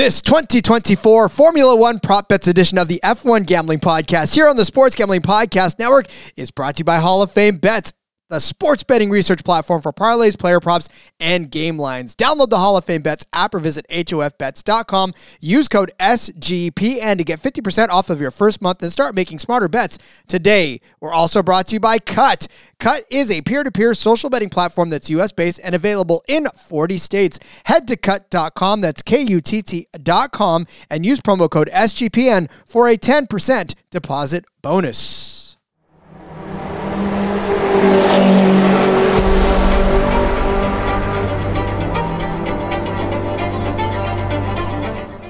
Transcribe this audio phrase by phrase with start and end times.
[0.00, 4.64] This 2024 Formula One Prop Bets edition of the F1 Gambling Podcast here on the
[4.64, 7.92] Sports Gambling Podcast Network is brought to you by Hall of Fame Bets
[8.30, 10.88] the sports betting research platform for parlays, player props,
[11.18, 12.16] and game lines.
[12.16, 15.12] Download the Hall of Fame Bets app or visit HOFBets.com.
[15.40, 19.68] Use code SGPN to get 50% off of your first month and start making smarter
[19.68, 20.80] bets today.
[21.00, 22.48] We're also brought to you by KUTT.
[22.78, 26.46] KUTT is a peer to peer social betting platform that's US based and available in
[26.56, 27.38] 40 states.
[27.64, 32.96] Head to kutt.com, that's K U T T.com, and use promo code SGPN for a
[32.96, 35.56] 10% deposit bonus.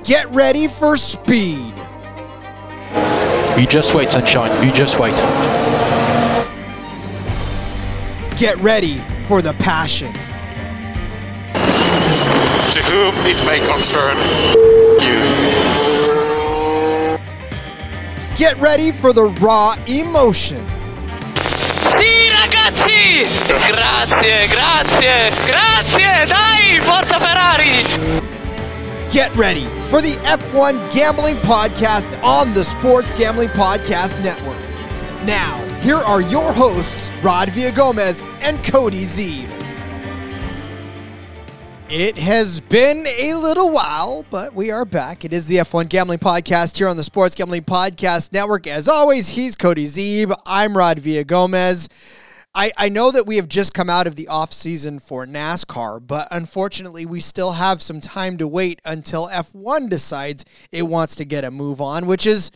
[0.05, 1.73] Get ready for speed.
[3.57, 4.67] You just wait, sunshine.
[4.67, 5.15] You just wait.
[8.37, 10.13] Get ready for the passion.
[12.73, 14.17] To whom it may concern
[15.01, 15.21] you.
[18.37, 20.67] Get ready for the raw emotion.
[22.01, 23.27] Sì, ragazzi!
[23.69, 26.25] Grazie, grazie, grazie!
[26.27, 27.85] Dai, forza Ferrari!
[29.11, 34.57] Get ready for the F1 Gambling Podcast on the Sports Gambling Podcast Network.
[35.27, 39.60] Now, here are your hosts, Rod Villagomez and Cody Zeeb.
[41.93, 45.25] It has been a little while, but we are back.
[45.25, 48.69] It is the F1 Gambling Podcast here on the Sports Gambling Podcast Network.
[48.69, 50.33] As always, he's Cody Zeeb.
[50.47, 51.89] I'm Rod Villagomez.
[52.55, 56.07] I, I know that we have just come out of the off season for NASCAR,
[56.07, 61.25] but unfortunately, we still have some time to wait until F1 decides it wants to
[61.25, 62.53] get a move on, which is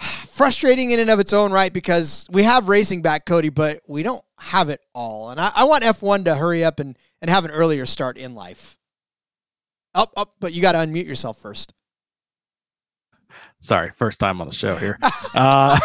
[0.00, 4.02] frustrating in and of its own right because we have racing back, Cody, but we
[4.02, 5.30] don't have it all.
[5.30, 8.34] And I, I want F1 to hurry up and, and have an earlier start in
[8.34, 8.76] life.
[9.94, 11.72] Up, up, but you got to unmute yourself first.
[13.60, 14.98] Sorry, first time on the show here.
[15.34, 15.78] uh,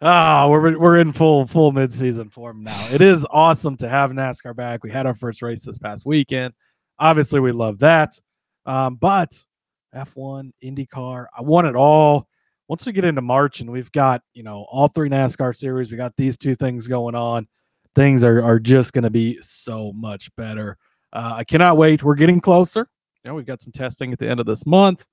[0.00, 2.86] oh, we're we're in full full midseason form now.
[2.92, 4.84] It is awesome to have NASCAR back.
[4.84, 6.54] We had our first race this past weekend.
[7.00, 8.12] Obviously, we love that.
[8.64, 9.36] Um, but
[9.92, 12.28] F1, IndyCar, I want it all.
[12.68, 15.96] Once we get into March and we've got you know all three NASCAR series, we
[15.96, 17.48] got these two things going on.
[17.94, 20.78] Things are are just going to be so much better.
[21.12, 22.02] Uh, I cannot wait.
[22.02, 22.88] We're getting closer.
[23.22, 25.06] You know, we've got some testing at the end of this month,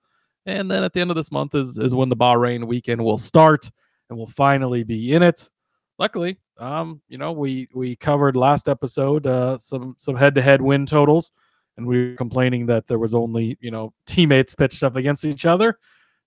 [0.46, 3.18] and then at the end of this month is is when the Bahrain weekend will
[3.18, 3.70] start
[4.10, 5.50] and we'll finally be in it.
[5.98, 10.62] Luckily, um, you know, we we covered last episode uh, some some head to head
[10.62, 11.32] win totals,
[11.78, 15.46] and we were complaining that there was only you know teammates pitched up against each
[15.46, 15.78] other,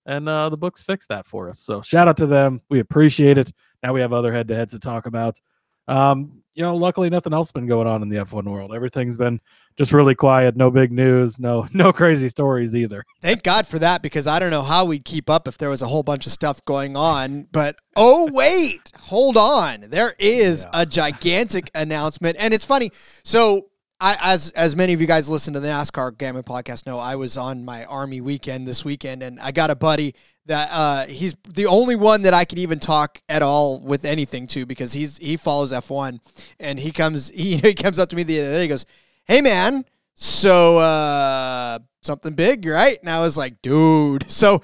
[0.05, 1.59] and uh, the books fixed that for us.
[1.59, 2.61] So shout out to them.
[2.69, 3.51] We appreciate it.
[3.81, 5.39] Now we have other head to heads to talk about.
[5.87, 8.73] Um, you know, luckily nothing else been going on in the F1 world.
[8.75, 9.39] Everything's been
[9.75, 13.03] just really quiet, no big news, no no crazy stories either.
[13.21, 15.81] Thank God for that because I don't know how we'd keep up if there was
[15.81, 17.47] a whole bunch of stuff going on.
[17.51, 19.85] But oh wait, hold on.
[19.89, 20.81] There is yeah.
[20.81, 22.91] a gigantic announcement and it's funny.
[23.23, 23.69] So
[24.03, 27.15] I, as as many of you guys listen to the NASCAR Gambling podcast know, I
[27.15, 30.13] was on my Army weekend this weekend, and I got a buddy
[30.45, 34.45] that uh, he's the only one that I could even talk at all with anything
[34.47, 36.19] to because he's he follows F one,
[36.59, 38.63] and he comes he, he comes up to me the other day.
[38.63, 38.85] He goes,
[39.23, 44.61] "Hey man, so uh, something big, right?" And I was like, "Dude." So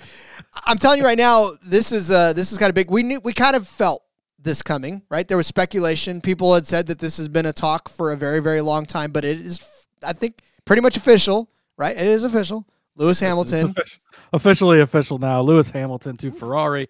[0.65, 2.91] I'm telling you right now, this is uh, this is kind of big.
[2.91, 4.03] We knew we kind of felt
[4.41, 5.27] this coming, right?
[5.27, 6.21] There was speculation.
[6.21, 9.11] People had said that this has been a talk for a very, very long time,
[9.11, 9.59] but it is,
[10.03, 11.95] I think, pretty much official, right?
[11.95, 12.65] It is official.
[12.95, 13.73] Lewis Hamilton.
[13.77, 13.99] It's
[14.33, 15.41] officially official now.
[15.41, 16.89] Lewis Hamilton to Ferrari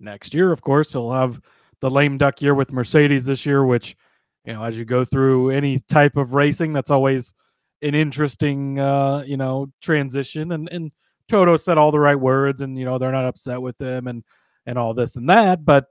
[0.00, 0.92] next year, of course.
[0.92, 1.40] He'll have
[1.80, 3.96] the lame duck year with Mercedes this year, which,
[4.44, 7.34] you know, as you go through any type of racing, that's always
[7.82, 10.52] an interesting, uh, you know, transition.
[10.52, 10.92] And, and
[11.28, 14.24] Toto said all the right words and, you know, they're not upset with him and,
[14.66, 15.64] and all this and that.
[15.64, 15.86] But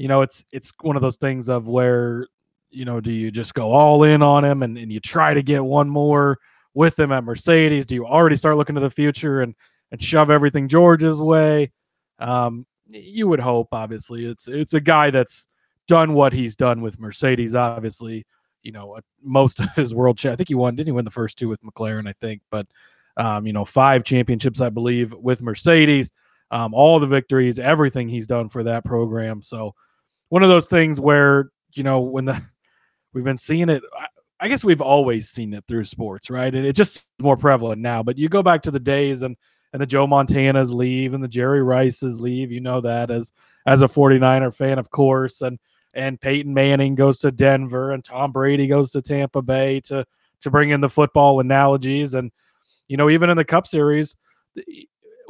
[0.00, 2.26] you know, it's it's one of those things of where,
[2.70, 5.42] you know, do you just go all in on him and, and you try to
[5.42, 6.38] get one more
[6.72, 7.84] with him at Mercedes?
[7.84, 9.54] Do you already start looking to the future and
[9.92, 11.70] and shove everything George's way?
[12.18, 14.24] Um, you would hope, obviously.
[14.24, 15.48] It's it's a guy that's
[15.86, 18.24] done what he's done with Mercedes, obviously.
[18.62, 20.76] You know, most of his world, I think he won.
[20.76, 22.08] Didn't he win the first two with McLaren?
[22.08, 22.66] I think, but
[23.18, 26.10] um, you know, five championships, I believe, with Mercedes.
[26.50, 29.42] Um, all the victories, everything he's done for that program.
[29.42, 29.74] So
[30.30, 32.42] one of those things where you know when the
[33.12, 33.82] we've been seeing it.
[33.96, 34.06] I,
[34.42, 36.54] I guess we've always seen it through sports, right?
[36.54, 38.02] And it just more prevalent now.
[38.02, 39.36] But you go back to the days and
[39.72, 42.50] and the Joe Montanas leave and the Jerry Rices leave.
[42.50, 43.32] You know that as
[43.66, 45.42] as a 49er fan, of course.
[45.42, 45.58] And
[45.94, 50.06] and Peyton Manning goes to Denver and Tom Brady goes to Tampa Bay to
[50.40, 52.14] to bring in the football analogies.
[52.14, 52.32] And
[52.88, 54.16] you know, even in the Cup Series,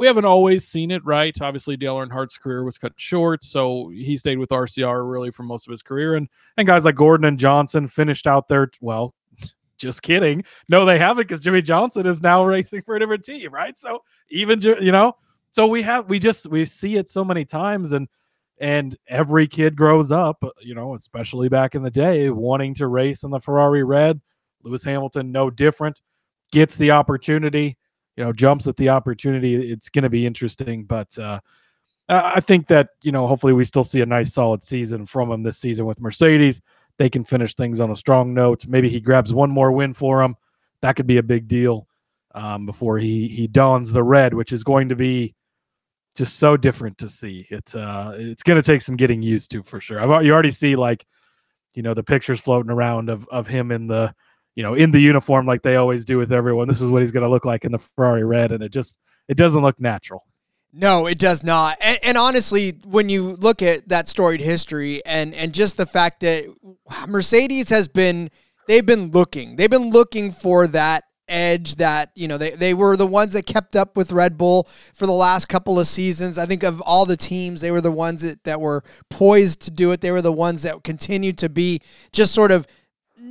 [0.01, 1.37] we haven't always seen it right.
[1.43, 5.69] Obviously, Dale Earnhardt's career was cut short, so he stayed with RCR really for most
[5.69, 6.27] of his career, and
[6.57, 8.71] and guys like Gordon and Johnson finished out there.
[8.81, 9.15] Well,
[9.77, 10.43] just kidding.
[10.71, 13.79] No, they haven't because Jimmie Johnson is now racing for a different team, right?
[13.79, 15.17] So even you know,
[15.51, 18.09] so we have we just we see it so many times, and
[18.59, 23.23] and every kid grows up, you know, especially back in the day, wanting to race
[23.23, 24.23] in the Ferrari Red.
[24.63, 26.01] Lewis Hamilton, no different,
[26.53, 27.77] gets the opportunity
[28.21, 30.85] you know jumps at the opportunity, it's going to be interesting.
[30.85, 31.41] But uh,
[32.07, 35.43] I think that you know hopefully we still see a nice solid season from him
[35.43, 36.61] this season with Mercedes.
[36.99, 38.67] They can finish things on a strong note.
[38.67, 40.37] Maybe he grabs one more win for him.
[40.83, 41.89] That could be a big deal
[42.35, 45.35] um, before he he dons the red, which is going to be
[46.15, 47.47] just so different to see.
[47.49, 49.99] It's uh it's going to take some getting used to for sure.
[49.99, 51.07] I've, you already see like
[51.73, 54.15] you know the pictures floating around of of him in the
[54.55, 56.69] you know, in the uniform like they always do with everyone.
[56.69, 58.99] This is what he's going to look like in the Ferrari red, and it just
[59.29, 60.25] it doesn't look natural.
[60.73, 61.79] No, it does not.
[61.81, 66.21] And, and, honestly, when you look at that storied history and and just the fact
[66.21, 66.45] that
[67.09, 68.31] Mercedes has been
[68.69, 69.57] they've been looking.
[69.57, 73.47] They've been looking for that edge that, you know, they, they were the ones that
[73.47, 76.39] kept up with Red Bull for the last couple of seasons.
[76.39, 79.71] I think of all the teams, they were the ones that, that were poised to
[79.71, 80.01] do it.
[80.01, 81.81] They were the ones that continued to be
[82.13, 82.67] just sort of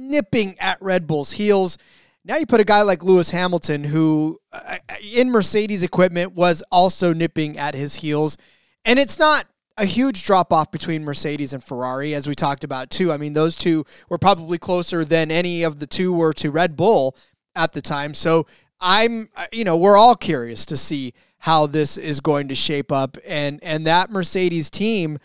[0.10, 1.78] nipping at Red Bull's heels.
[2.26, 7.14] Now you put a guy like Lewis Hamilton, who uh, in Mercedes equipment was also
[7.14, 8.36] nipping at his heels.
[8.84, 9.46] And it's not
[9.78, 13.12] a huge drop off between Mercedes and Ferrari, as we talked about, too.
[13.12, 16.76] I mean, those two were probably closer than any of the two were to Red
[16.76, 17.16] Bull
[17.56, 18.14] at the time.
[18.14, 18.46] So
[18.82, 22.92] I'm, uh, you know, we're all curious to see how this is going to shape
[22.92, 23.18] up.
[23.26, 25.20] And, and that Mercedes team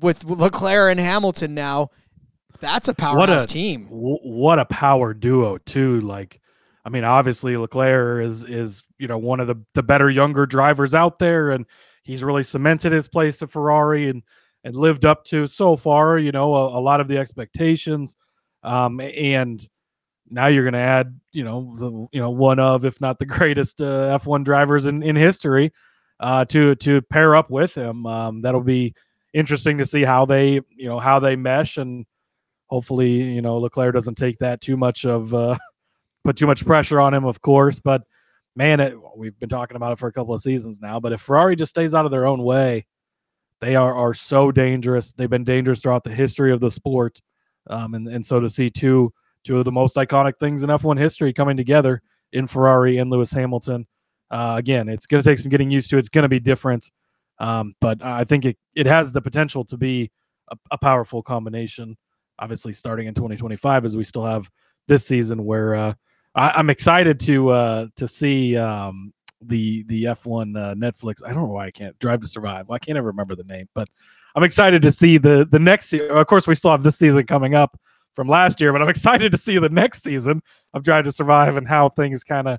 [0.00, 1.90] with Leclerc and Hamilton now
[2.60, 3.84] that's a powerhouse what a, team.
[3.84, 6.00] W- what a power duo too.
[6.00, 6.40] Like,
[6.84, 10.94] I mean, obviously Leclerc is is you know one of the the better younger drivers
[10.94, 11.66] out there, and
[12.02, 14.22] he's really cemented his place at Ferrari and
[14.64, 16.18] and lived up to so far.
[16.18, 18.16] You know, a, a lot of the expectations.
[18.62, 19.64] Um, and
[20.28, 23.26] now you're going to add, you know, the, you know, one of, if not the
[23.26, 25.72] greatest uh, F1 drivers in, in history,
[26.18, 28.06] uh, to to pair up with him.
[28.06, 28.94] Um, that'll be
[29.34, 32.06] interesting to see how they, you know, how they mesh and
[32.66, 35.56] hopefully, you know, Leclerc doesn't take that too much of uh,
[36.24, 37.78] put too much pressure on him, of course.
[37.78, 38.02] But
[38.54, 40.98] man, it, we've been talking about it for a couple of seasons now.
[41.00, 42.86] But if Ferrari just stays out of their own way,
[43.60, 45.12] they are are so dangerous.
[45.12, 47.20] They've been dangerous throughout the history of the sport,
[47.68, 49.12] um, and and so to see two
[49.44, 52.02] two of the most iconic things in F1 history coming together
[52.32, 53.86] in Ferrari and Lewis Hamilton.
[54.28, 55.98] Uh, again, it's going to take some getting used to.
[55.98, 56.90] It's going to be different,
[57.38, 60.10] um, but I think it it has the potential to be
[60.50, 61.96] a, a powerful combination
[62.38, 64.50] obviously starting in 2025 as we still have
[64.88, 65.94] this season where uh,
[66.34, 71.24] I, am excited to uh, to see um, the the F1 uh, Netflix.
[71.24, 72.68] I don't know why I can't Drive to Survive.
[72.68, 73.88] Well, I can't ever remember the name, but
[74.34, 75.86] I'm excited to see the the next.
[75.86, 77.78] Se- of course, we still have this season coming up
[78.14, 80.42] from last year, but I'm excited to see the next season
[80.74, 82.58] of Drive to Survive and how things kind of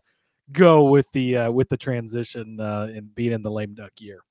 [0.51, 4.21] go with the uh, with the transition uh, and being in the lame duck year.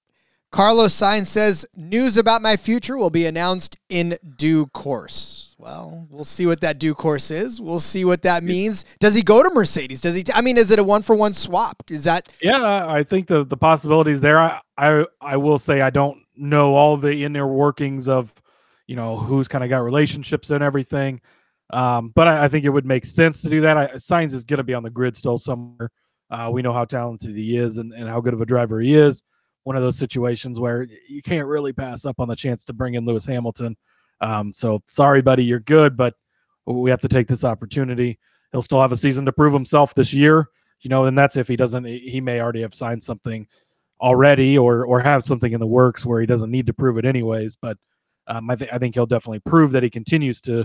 [0.57, 5.55] Carlos Sainz says news about my future will be announced in due course.
[5.59, 7.61] Well, we'll see what that due course is.
[7.61, 8.87] We'll see what that means.
[8.99, 10.01] Does he go to Mercedes?
[10.01, 10.23] Does he?
[10.23, 11.83] T- I mean, is it a one for one swap?
[11.91, 12.31] Is that?
[12.41, 14.39] Yeah, I think the the possibilities there.
[14.39, 18.33] I I I will say I don't know all the inner workings of,
[18.87, 21.21] you know, who's kind of got relationships and everything.
[21.69, 23.77] Um, but I, I, think it would make sense to do that.
[23.77, 25.91] I, Sainz is going to be on the grid still somewhere.
[26.31, 28.95] Uh, we know how talented he is and, and how good of a driver he
[28.95, 29.23] is
[29.67, 32.95] one of those situations where you can't really pass up on the chance to bring
[32.95, 33.77] in Lewis Hamilton.
[34.21, 36.15] Um, so sorry, buddy, you're good, but
[36.67, 38.21] we have to take this opportunity.
[38.53, 40.51] He'll still have a season to prove himself this year,
[40.83, 41.85] you know, and that's if he doesn't.
[41.85, 43.49] He may already have signed something
[44.01, 47.05] already, or or have something in the works where he doesn't need to prove it
[47.05, 47.57] anyways.
[47.57, 47.77] But
[48.29, 50.65] um, I think I think he'll definitely prove that he continues to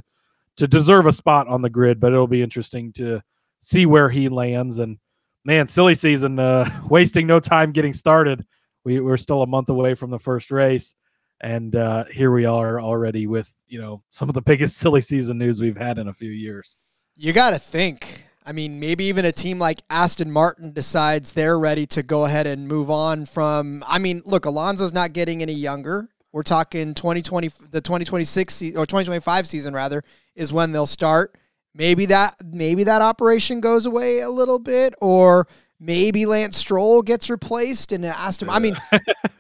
[0.58, 2.00] to deserve a spot on the grid.
[2.00, 3.20] But it'll be interesting to
[3.58, 4.78] see where he lands.
[4.78, 5.00] And
[5.44, 8.46] man, silly season, uh, wasting no time getting started
[8.84, 10.96] we, we're still a month away from the first race
[11.42, 15.38] and uh, here we are already with you know some of the biggest silly season
[15.38, 16.78] news we've had in a few years.
[17.18, 18.26] You got to think.
[18.44, 22.48] I mean maybe even a team like aston martin decides they're ready to go ahead
[22.48, 26.10] and move on from i mean look alonso's not getting any younger.
[26.32, 30.04] We're talking 2020 the 2026 or 2025 season rather
[30.36, 31.36] is when they'll start.
[31.76, 35.48] Maybe that maybe that operation goes away a little bit or
[35.84, 38.50] maybe Lance Stroll gets replaced and Aston.
[38.50, 38.80] I mean,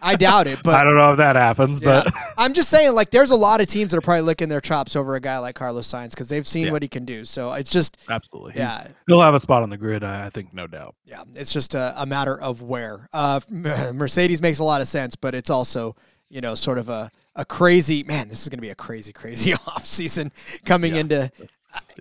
[0.02, 2.04] I doubt it, but I don't know if that happens, yeah.
[2.04, 4.60] but I'm just saying, like, there's a lot of teams that are probably licking their
[4.60, 6.72] chops over a guy like Carlos Sainz because they've seen Yeah.
[6.72, 7.24] what he can do.
[7.26, 8.54] So it's just, absolutely.
[8.56, 8.72] Yeah.
[8.80, 10.04] He's- he'll have a spot on the grid.
[10.04, 10.96] I, I think, no doubt.
[11.06, 13.08] yeah, it's just a, a matter of where.
[13.14, 15.96] Uh, Mercedes makes a lot of sense, but it's also,
[16.30, 18.30] you know, sort of a, a crazy man.
[18.30, 20.32] This is going to be a crazy, crazy off season
[20.66, 21.02] coming Yeah.
[21.02, 21.32] into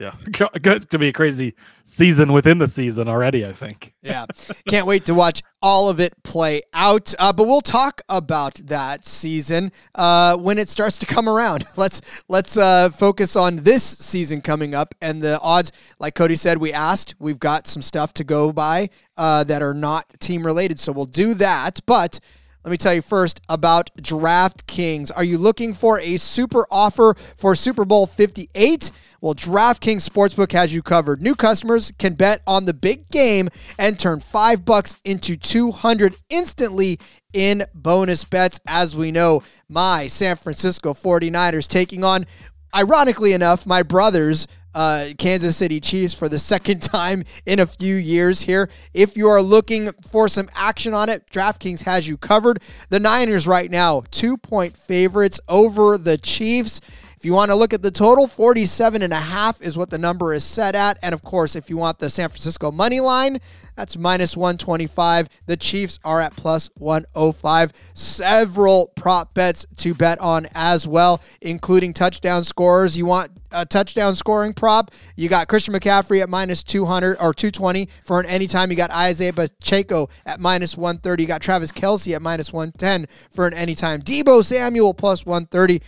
[0.00, 0.14] Yeah,
[0.62, 3.44] going to be a crazy season within the season already.
[3.44, 3.92] I think.
[4.02, 4.26] yeah.
[4.68, 7.14] Can't wait to watch all of it play out.
[7.18, 11.64] Uh, but we'll talk about that season uh, when it starts to come around.
[11.76, 15.72] Let's let's uh, focus on this season coming up and the odds.
[15.98, 17.14] Like Cody said, we asked.
[17.18, 21.04] We've got some stuff to go by uh, that are not team related, so we'll
[21.04, 21.80] do that.
[21.86, 22.20] But
[22.64, 25.10] let me tell you first about DraftKings.
[25.16, 28.92] Are you looking for a super offer for Super Bowl 58?
[29.22, 31.22] Well, DraftKings Sportsbook has you covered.
[31.22, 33.48] New customers can bet on the big game
[33.78, 36.98] and turn 5 bucks into 200 instantly
[37.32, 38.60] in bonus bets.
[38.66, 42.26] As we know, my San Francisco 49ers taking on
[42.74, 47.96] ironically enough, my brothers, uh, Kansas City Chiefs, for the second time in a few
[47.96, 48.70] years here.
[48.94, 52.62] If you are looking for some action on it, DraftKings has you covered.
[52.88, 56.80] The Niners right now, two point favorites over the Chiefs.
[57.20, 59.98] If you want to look at the total, 47 and a half is what the
[59.98, 60.96] number is set at.
[61.02, 63.40] And of course, if you want the San Francisco money line,
[63.76, 65.28] that's minus 125.
[65.44, 67.72] The Chiefs are at plus 105.
[67.92, 72.96] Several prop bets to bet on as well, including touchdown scorers.
[72.96, 74.90] You want a touchdown scoring prop?
[75.16, 78.70] You got Christian McCaffrey at minus 200 or 220 for an anytime.
[78.70, 81.22] You got Isaiah Pacheco at minus 130.
[81.22, 84.00] You got Travis Kelce at minus 110 for an anytime.
[84.00, 85.80] Deebo Samuel plus 130.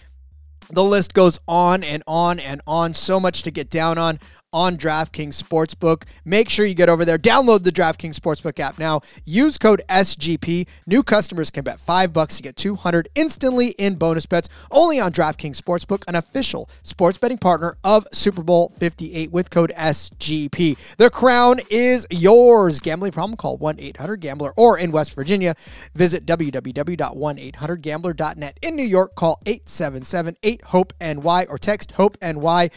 [0.70, 2.94] The list goes on and on and on.
[2.94, 4.18] So much to get down on
[4.52, 6.04] on DraftKings Sportsbook.
[6.24, 7.18] Make sure you get over there.
[7.18, 9.00] Download the DraftKings Sportsbook app now.
[9.24, 10.68] Use code SGP.
[10.86, 15.12] New customers can bet 5 bucks to get 200 instantly in bonus bets only on
[15.12, 20.96] DraftKings Sportsbook, an official sports betting partner of Super Bowl 58 with code SGP.
[20.96, 22.80] The crown is yours.
[22.80, 25.54] Gambling problem call 1-800-GAMBLER or in West Virginia,
[25.94, 28.58] visit www.1800gambler.net.
[28.62, 32.68] In New York, call 877-8-HOPE-NY or text HOPE-NY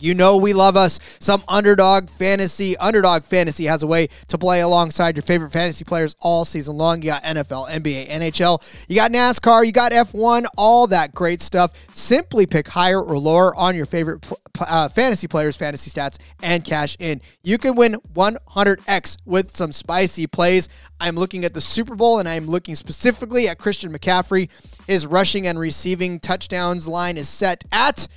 [0.00, 2.76] You know we love us some underdog fantasy.
[2.78, 7.02] Underdog fantasy has a way to play alongside your favorite fantasy players all season long.
[7.02, 11.72] You got NFL, NBA, NHL, you got NASCAR, you got F1, all that great stuff.
[11.92, 14.26] Simply pick higher or lower on your favorite
[14.60, 17.20] uh, fantasy players' fantasy stats and cash in.
[17.42, 20.68] You can win 100x with some spicy plays.
[21.00, 24.50] I'm looking at the Super Bowl and I'm looking specifically at Christian McCaffrey.
[24.86, 28.08] His rushing and receiving touchdowns line is set at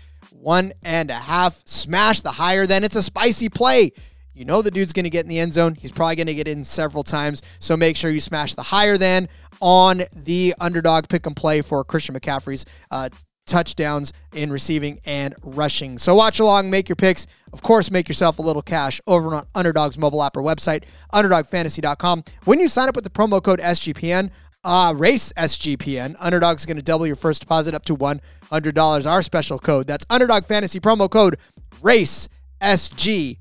[0.43, 1.61] one and a half.
[1.65, 3.91] Smash the higher, then it's a spicy play.
[4.33, 5.75] You know the dude's going to get in the end zone.
[5.75, 7.41] He's probably going to get in several times.
[7.59, 9.29] So make sure you smash the higher than
[9.61, 13.09] on the underdog pick and play for Christian McCaffrey's uh,
[13.45, 15.97] touchdowns in receiving and rushing.
[15.97, 17.27] So watch along, make your picks.
[17.51, 22.23] Of course, make yourself a little cash over on Underdog's mobile app or website, underdogfantasy.com.
[22.45, 24.31] When you sign up with the promo code SGPN,
[24.63, 26.15] uh, race SGPN.
[26.19, 29.09] Underdog's going to double your first deposit up to $100.
[29.09, 29.87] Our special code.
[29.87, 31.37] That's Underdog Fantasy promo code
[31.81, 32.29] RACE
[32.61, 33.39] SGPN.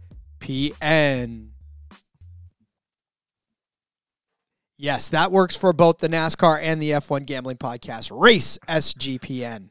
[4.76, 8.10] Yes, that works for both the NASCAR and the F1 Gambling Podcast.
[8.12, 9.70] Race SGPN.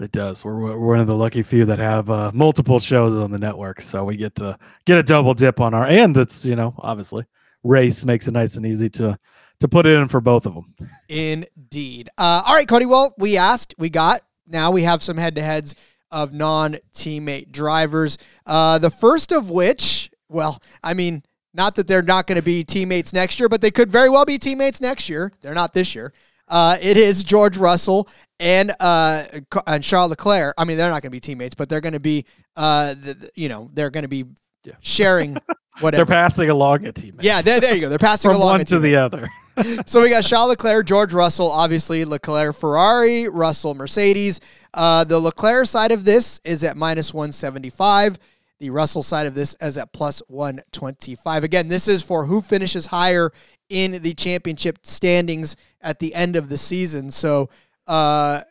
[0.00, 0.44] It does.
[0.44, 3.80] We're, we're one of the lucky few that have uh, multiple shows on the network,
[3.80, 5.86] so we get to get a double dip on our.
[5.86, 7.24] And it's you know obviously
[7.62, 9.16] race makes it nice and easy to
[9.62, 10.74] to put it in for both of them.
[11.08, 12.08] Indeed.
[12.18, 12.86] Uh, all right, Cody.
[12.86, 14.20] Well, we asked, we got.
[14.46, 15.74] Now we have some head to heads
[16.10, 18.18] of non teammate drivers.
[18.46, 21.22] Uh, the first of which, well, I mean,
[21.54, 24.24] not that they're not going to be teammates next year, but they could very well
[24.24, 25.32] be teammates next year.
[25.40, 26.12] They're not this year.
[26.48, 28.08] Uh, it is George Russell
[28.40, 29.24] and uh,
[29.66, 30.54] and Charles Leclerc.
[30.58, 32.26] I mean, they're not going to be teammates, but they're going to be,
[32.56, 34.24] uh, the, the- you know, they're going to be
[34.64, 34.74] Yeah.
[34.80, 35.36] sharing
[35.80, 36.04] whatever.
[36.04, 37.16] They're passing along a team.
[37.20, 37.88] yeah, there, there you go.
[37.88, 39.30] They're passing from along one to the other.
[39.86, 44.40] so we got Charles Leclerc, George Russell, obviously Leclerc Ferrari, Russell Mercedes.
[44.72, 48.18] Uh, the Leclerc side of this is at minus 175.
[48.60, 51.44] The Russell side of this is at plus 125.
[51.44, 53.32] Again, this is for who finishes higher
[53.68, 57.10] in the championship standings at the end of the season.
[57.10, 57.50] So,
[57.86, 58.42] uh,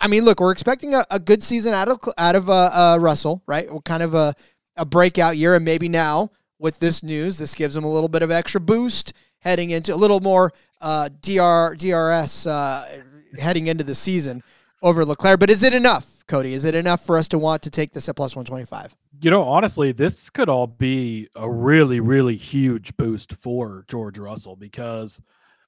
[0.00, 2.98] I mean, look, we're expecting a, a good season out of out of uh, uh,
[3.00, 3.68] Russell, right?
[3.84, 4.34] Kind of a
[4.76, 8.22] a breakout year, and maybe now with this news, this gives him a little bit
[8.22, 9.12] of extra boost
[9.46, 13.02] heading into a little more uh, DR DRS uh,
[13.38, 14.42] heading into the season
[14.82, 15.38] over Leclerc.
[15.38, 16.52] But is it enough, Cody?
[16.52, 18.94] Is it enough for us to want to take this at plus one twenty five?
[19.22, 24.56] You know, honestly, this could all be a really, really huge boost for George Russell
[24.56, 25.22] because,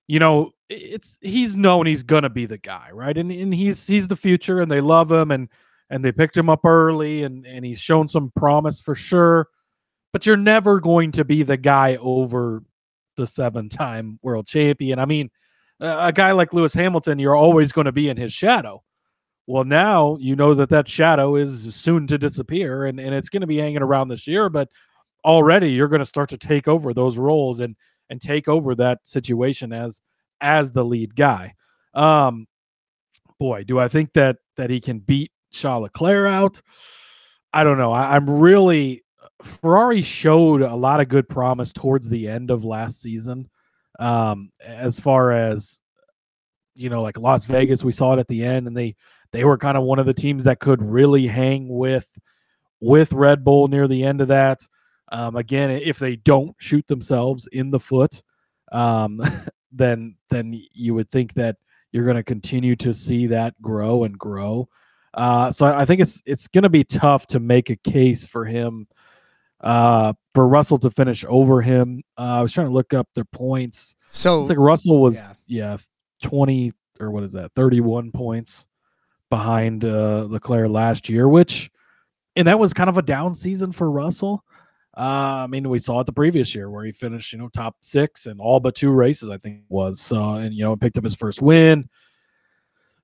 [0.06, 3.16] you know, it's he's known he's gonna be the guy, right?
[3.16, 5.49] And and he's he's the future, and they love him, and
[5.88, 9.47] and they picked him up early, and and he's shown some promise for sure.
[10.12, 12.62] But you're never going to be the guy over
[13.18, 14.98] the seven-time world champion.
[14.98, 15.30] I mean,
[15.80, 18.82] a guy like Lewis Hamilton, you're always going to be in his shadow.
[19.46, 23.40] Well, now you know that that shadow is soon to disappear and, and it's going
[23.42, 24.68] to be hanging around this year, but
[25.25, 27.76] already you're going to start to take over those roles and
[28.10, 30.00] and take over that situation as
[30.40, 31.54] as the lead guy.
[31.94, 32.46] Um
[33.38, 36.60] boy, do I think that that he can beat Charles Leclerc out?
[37.52, 37.92] I don't know.
[37.92, 39.02] I, I'm really
[39.42, 43.49] Ferrari showed a lot of good promise towards the end of last season.
[43.99, 45.80] Um, as far as
[46.75, 48.95] you know, like Las Vegas, we saw it at the end, and they
[49.33, 52.09] they were kind of one of the teams that could really hang with
[52.80, 54.61] with Red Bull near the end of that.
[55.11, 58.23] Um, again, if they don't shoot themselves in the foot,
[58.73, 59.21] um,
[59.73, 61.57] then then you would think that
[61.92, 64.68] you're going to continue to see that grow and grow.
[65.14, 68.45] Uh, so I think it's it's going to be tough to make a case for
[68.45, 68.87] him
[69.60, 72.02] uh, for Russell to finish over him.
[72.16, 73.96] Uh, I was trying to look up their points.
[74.06, 75.70] So It's like Russell was yeah.
[75.70, 75.76] yeah,
[76.22, 77.52] 20 or what is that?
[77.54, 78.66] 31 points
[79.30, 81.70] behind uh Leclerc last year, which
[82.36, 84.44] and that was kind of a down season for Russell.
[84.96, 87.76] Uh, I mean, we saw it the previous year where he finished, you know, top
[87.82, 90.00] six and all but two races, I think it was.
[90.00, 91.88] So, and you know, picked up his first win.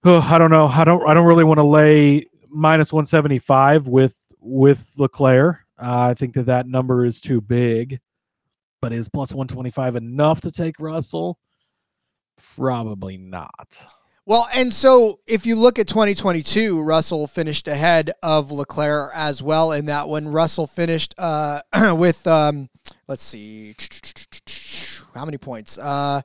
[0.04, 0.66] Oh, I don't know.
[0.66, 1.06] I don't.
[1.08, 5.63] I don't really want to lay minus one seventy five with with Leclerc.
[5.80, 8.00] Uh, I think that that number is too big.
[8.80, 11.38] But is plus one twenty five enough to take Russell?
[12.56, 13.86] Probably not.
[14.26, 19.72] Well, and so if you look at 2022, Russell finished ahead of Leclerc as well
[19.72, 20.28] in that one.
[20.28, 21.60] Russell finished uh,
[21.94, 22.70] with, um,
[23.06, 23.76] let's see,
[25.14, 25.76] how many points?
[25.76, 26.22] Uh,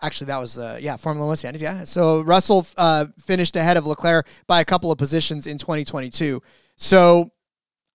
[0.00, 1.84] actually, that was, uh, yeah, Formula One standings, yeah.
[1.84, 6.40] So Russell uh, finished ahead of Leclerc by a couple of positions in 2022.
[6.76, 7.30] So,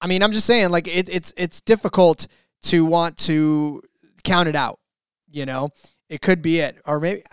[0.02, 2.28] I mean, I'm just saying, like, it, it's it's difficult
[2.64, 3.82] to want to
[4.24, 4.80] count it out.
[5.32, 5.70] You know,
[6.10, 7.24] it could be it, or maybe.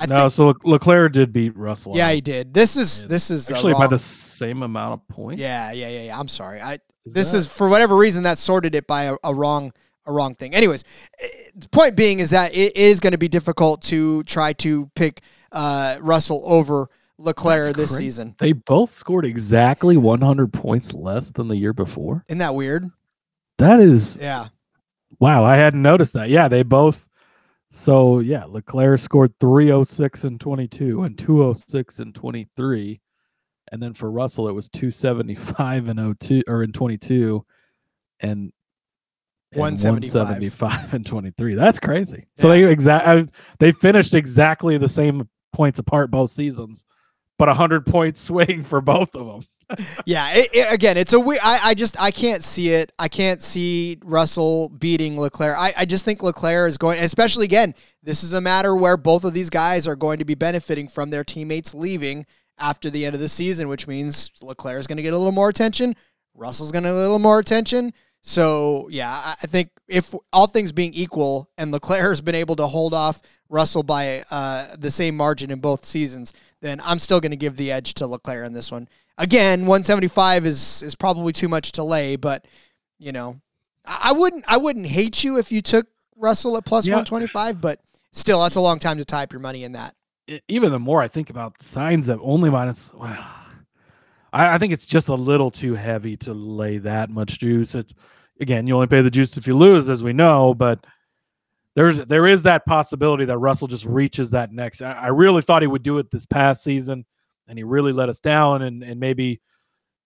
[0.00, 1.96] I no, think, so Le- Leclerc did beat Russell.
[1.96, 2.54] yeah, he did.
[2.54, 5.40] This is this is actually by the same amount of points.
[5.40, 6.18] Yeah, yeah, yeah, yeah.
[6.18, 6.60] I'm sorry.
[6.60, 9.72] I Is this that- is for whatever reason that sorted it by a, a wrong
[10.06, 10.54] a wrong thing.
[10.54, 10.84] Anyways,
[11.54, 15.20] the point being is that it is going to be difficult to try to pick
[15.52, 18.04] uh, Russell over Leclerc That's this crazy.
[18.04, 18.34] season.
[18.38, 22.24] They both scored exactly 100 points less than the year before.
[22.28, 22.88] Isn't that weird?
[23.58, 24.48] That is Yeah.
[25.18, 25.44] wow.
[25.44, 26.30] I hadn't noticed that.
[26.30, 27.08] Yeah, they both.
[27.70, 33.00] So yeah, Leclerc scored 306 and 22 and 206 and 23,
[33.72, 37.44] and then for Russell it was 275 and 02 or in 22,
[38.20, 38.30] and.
[38.30, 38.52] and
[39.60, 40.14] 175.
[40.14, 41.54] 175 and 23.
[41.56, 42.26] That's crazy.
[42.36, 43.28] So they exact
[43.58, 46.84] they finished exactly the same points apart both seasons,
[47.38, 49.46] but a hundred points swing for both of them.
[50.06, 51.40] Yeah, it, it- again, it's a weird.
[51.44, 52.90] I, I just I can't see it.
[52.98, 55.58] I can't see Russell beating Leclerc.
[55.58, 57.74] I, I just think Leclerc is going, especially again.
[58.02, 61.10] This is a matter where both of these guys are going to be benefiting from
[61.10, 62.24] their teammates leaving
[62.58, 65.32] after the end of the season, which means Leclerc is going to get a little
[65.32, 65.94] more attention.
[66.34, 67.92] Russell's going to get a little more attention.
[68.22, 72.66] So yeah, I think if all things being equal, and Leclerc has been able to
[72.66, 73.20] hold off
[73.50, 77.56] Russell by uh, the same margin in both seasons, then I'm still going to give
[77.56, 78.88] the edge to Leclerc in this one.
[79.16, 82.44] Again, 175 is is probably too much to lay, but
[82.98, 83.40] you know,
[83.84, 86.94] I I wouldn't I wouldn't hate you if you took Russell at plus Yeah.
[86.94, 87.80] 125, but
[88.12, 89.94] still, that's a long time to type your money in that.
[90.46, 93.16] even the more I think about signs of only minus, well,
[94.32, 97.74] I, I think it's just a little too heavy to lay that much juice.
[97.74, 97.94] It's
[98.40, 100.84] again, you only pay the juice if you lose, as we know, but
[101.78, 104.82] there's there is that possibility that Russell just reaches that next.
[104.82, 107.06] I, I really thought he would do it this past season,
[107.46, 109.40] and he really let us down, and and maybe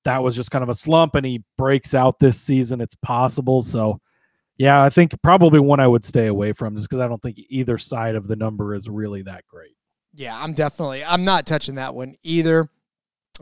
[0.04, 2.82] that was just kind of a slump, and he breaks out this season.
[2.82, 4.00] It's possible, so.
[4.58, 7.38] Yeah, I think probably one I would stay away from just because I don't think
[7.48, 9.74] either side of the number is really that great.
[10.14, 12.68] Yeah, I'm definitely I'm not touching that one either.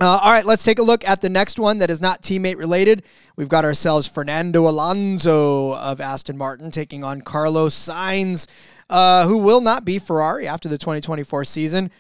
[0.03, 2.57] Uh, all right, let's take a look at the next one that is not teammate
[2.57, 3.03] related.
[3.37, 8.47] We've got ourselves Fernando Alonso of Aston Martin taking on Carlos Sainz,
[8.89, 11.91] uh, who will not be Ferrari after the 2024 season.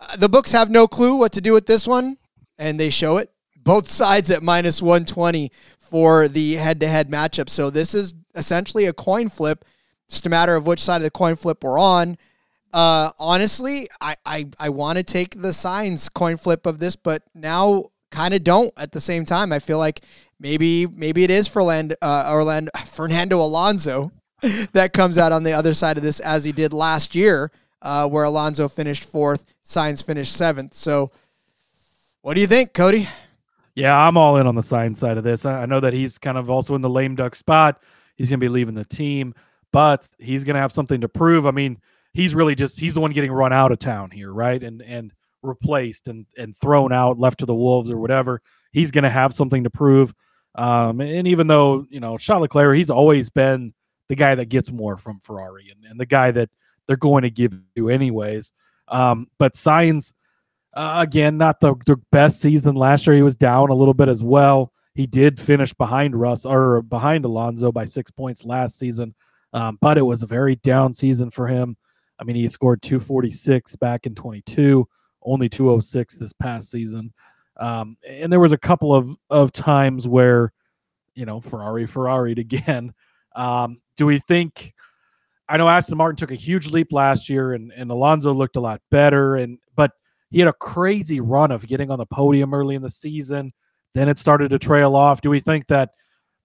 [0.00, 2.16] Uh, the books have no clue what to do with this one,
[2.56, 3.30] and they show it.
[3.58, 7.50] Both sides at minus 120 for the head to head matchup.
[7.50, 9.66] So this is essentially a coin flip.
[10.08, 12.16] Just a matter of which side of the coin flip we're on.
[12.72, 17.22] Uh, honestly, I I, I want to take the Sainz coin flip of this, but
[17.34, 19.52] now kind of don't at the same time.
[19.52, 20.02] I feel like
[20.38, 24.12] maybe maybe it is for Land, uh, Orlando Fernando Alonso
[24.72, 27.50] that comes out on the other side of this as he did last year,
[27.82, 30.74] uh, where Alonso finished fourth, Sainz finished seventh.
[30.74, 31.10] So,
[32.22, 33.08] what do you think, Cody?
[33.74, 35.46] Yeah, I'm all in on the Sainz side of this.
[35.46, 37.82] I know that he's kind of also in the lame duck spot.
[38.16, 39.34] He's going to be leaving the team,
[39.72, 41.46] but he's going to have something to prove.
[41.46, 41.78] I mean,
[42.12, 44.62] he's really just he's the one getting run out of town here, right?
[44.62, 48.40] And and replaced and and thrown out, left to the wolves or whatever.
[48.72, 50.14] He's going to have something to prove.
[50.54, 53.74] Um, and even though you know Charles Leclerc, he's always been
[54.08, 56.50] the guy that gets more from Ferrari and, and the guy that
[56.86, 58.52] they're going to give you anyways.
[58.88, 60.12] Um, but Sainz,
[60.74, 63.14] uh, again, not the, the best season last year.
[63.14, 64.72] He was down a little bit as well.
[64.94, 69.14] He did finish behind Russ or behind Alonso by six points last season,
[69.52, 71.76] um, but it was a very down season for him.
[72.20, 74.86] I mean, he scored 246 back in 22,
[75.22, 77.12] only 206 this past season.
[77.56, 80.52] Um, and there was a couple of, of times where,
[81.14, 82.92] you know, Ferrari, Ferrari again.
[83.34, 84.74] Um, do we think?
[85.48, 88.60] I know Aston Martin took a huge leap last year, and, and Alonso looked a
[88.60, 89.36] lot better.
[89.36, 89.92] And but
[90.30, 93.52] he had a crazy run of getting on the podium early in the season.
[93.94, 95.20] Then it started to trail off.
[95.20, 95.90] Do we think that,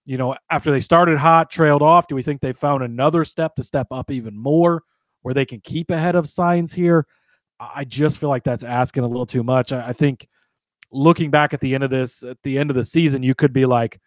[0.06, 2.08] you know, after they started hot, trailed off?
[2.08, 4.82] Do we think they found another step to step up even more,
[5.26, 7.08] where they can keep ahead of Sainz here?
[7.60, 9.74] I just feel like that's asking a little too much.
[9.74, 10.28] I, I think
[10.92, 13.52] looking back at the end of this, at the end of the season, you could
[13.52, 14.00] be like,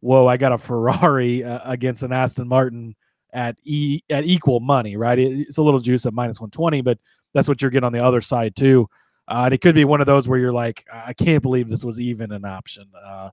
[0.00, 2.96] "Whoa, I got a Ferrari uh, against an Aston Martin
[3.34, 5.18] at e at equal money, right?
[5.18, 6.98] It, it's a little juice at minus one twenty, but
[7.34, 8.88] that's what you're getting on the other side too."
[9.28, 11.84] Uh, and it could be one of those where you're like, I can't believe this
[11.84, 12.88] was even an option.
[13.04, 13.28] Uh,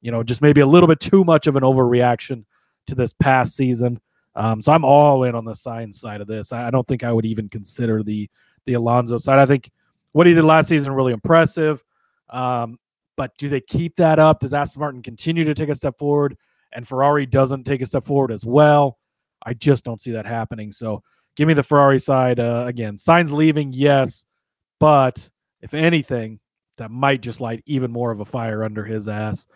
[0.00, 2.44] you know, just maybe a little bit too much of an overreaction
[2.86, 4.00] to this past season.
[4.36, 6.52] Um, so I'm all in on the Sainz side of this.
[6.52, 8.28] I, I, don't think I would even consider the
[8.66, 9.38] the Alonso side.
[9.38, 9.70] I think
[10.12, 11.84] what he did last season really impressive.
[12.30, 12.78] Um,
[13.16, 14.40] but do they keep that up?
[14.40, 16.36] Does Aston Martin continue to take a step forward
[16.72, 18.98] and Ferrari doesn't take a step forward as well?
[19.44, 20.72] I just don't see that happening.
[20.72, 21.02] So
[21.36, 22.96] give me the Ferrari side uh, again.
[22.96, 24.24] Sainz leaving, yes,
[24.80, 26.40] but if anything,
[26.76, 29.46] that might just light even more of a fire under his ass.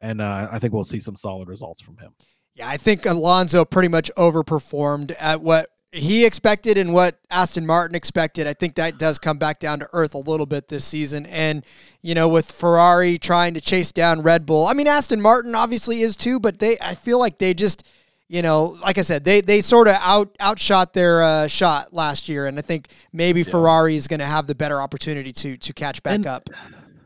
[0.00, 2.12] And uh, I think we'll see some solid results from him.
[2.58, 7.94] Yeah, I think Alonso pretty much overperformed at what he expected and what Aston Martin
[7.94, 8.48] expected.
[8.48, 11.24] I think that does come back down to earth a little bit this season.
[11.26, 11.64] And,
[12.02, 16.02] you know, with Ferrari trying to chase down Red Bull, I mean, Aston Martin obviously
[16.02, 17.84] is too, but they, I feel like they just,
[18.26, 22.28] you know, like I said, they they sort of out outshot their uh, shot last
[22.28, 23.50] year, and I think maybe yeah.
[23.50, 26.50] Ferrari is going to have the better opportunity to to catch back and, up.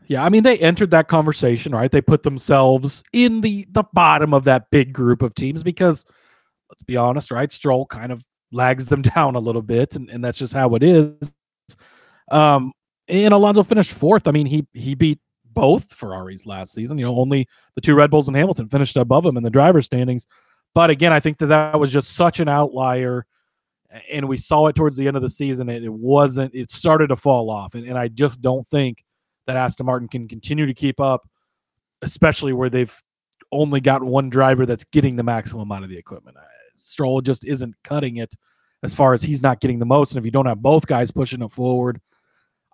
[0.07, 1.91] Yeah, I mean, they entered that conversation, right?
[1.91, 6.05] They put themselves in the the bottom of that big group of teams because,
[6.69, 7.51] let's be honest, right?
[7.51, 10.83] Stroll kind of lags them down a little bit, and, and that's just how it
[10.83, 11.33] is.
[12.31, 12.73] Um,
[13.07, 14.27] and Alonso finished fourth.
[14.27, 16.97] I mean, he he beat both Ferraris last season.
[16.97, 19.81] You know, only the two Red Bulls and Hamilton finished above him in the driver
[19.81, 20.27] standings.
[20.73, 23.25] But again, I think that that was just such an outlier.
[24.11, 25.69] And we saw it towards the end of the season.
[25.69, 27.75] It, it wasn't, it started to fall off.
[27.75, 29.03] And, and I just don't think
[29.47, 31.27] that Aston Martin can continue to keep up,
[32.01, 32.95] especially where they've
[33.51, 36.37] only got one driver that's getting the maximum out of the equipment.
[36.75, 38.35] Stroll just isn't cutting it
[38.81, 40.11] as far as he's not getting the most.
[40.11, 42.01] And if you don't have both guys pushing it forward,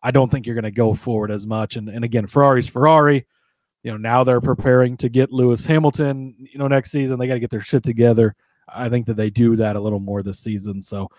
[0.02, 1.76] I don't think you're going to go forward as much.
[1.76, 3.26] And, and again, Ferrari's Ferrari
[3.84, 6.36] you know now they're preparing to get Lewis Hamilton.
[6.38, 8.36] You know next season they got to get their shit together.
[8.68, 10.82] I think that they do that a little more this season.
[10.82, 11.10] So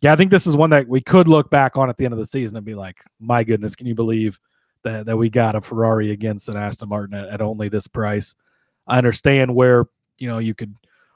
[0.00, 2.14] yeah, I think this is one that we could look back on at the end
[2.14, 4.38] of the season and be like, my goodness, can you believe
[4.84, 8.34] that that we got a Ferrari against an Aston Martin at, at only this price?
[8.86, 9.86] I understand where
[10.18, 10.74] you know you could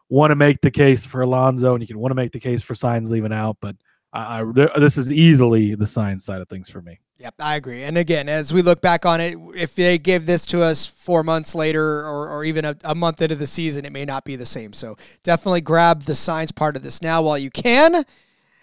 [0.08, 2.62] want to make the case for Alonso and you can want to make the case
[2.62, 3.76] for Sainz leaving out, but
[4.12, 7.00] I, I, this is easily the Sainz side of things for me.
[7.18, 7.84] Yep, I agree.
[7.84, 11.22] And again, as we look back on it, if they give this to us four
[11.22, 14.34] months later or, or even a, a, month into the season, it may not be
[14.34, 14.72] the same.
[14.72, 18.04] So definitely grab the Sainz part of this now while you can.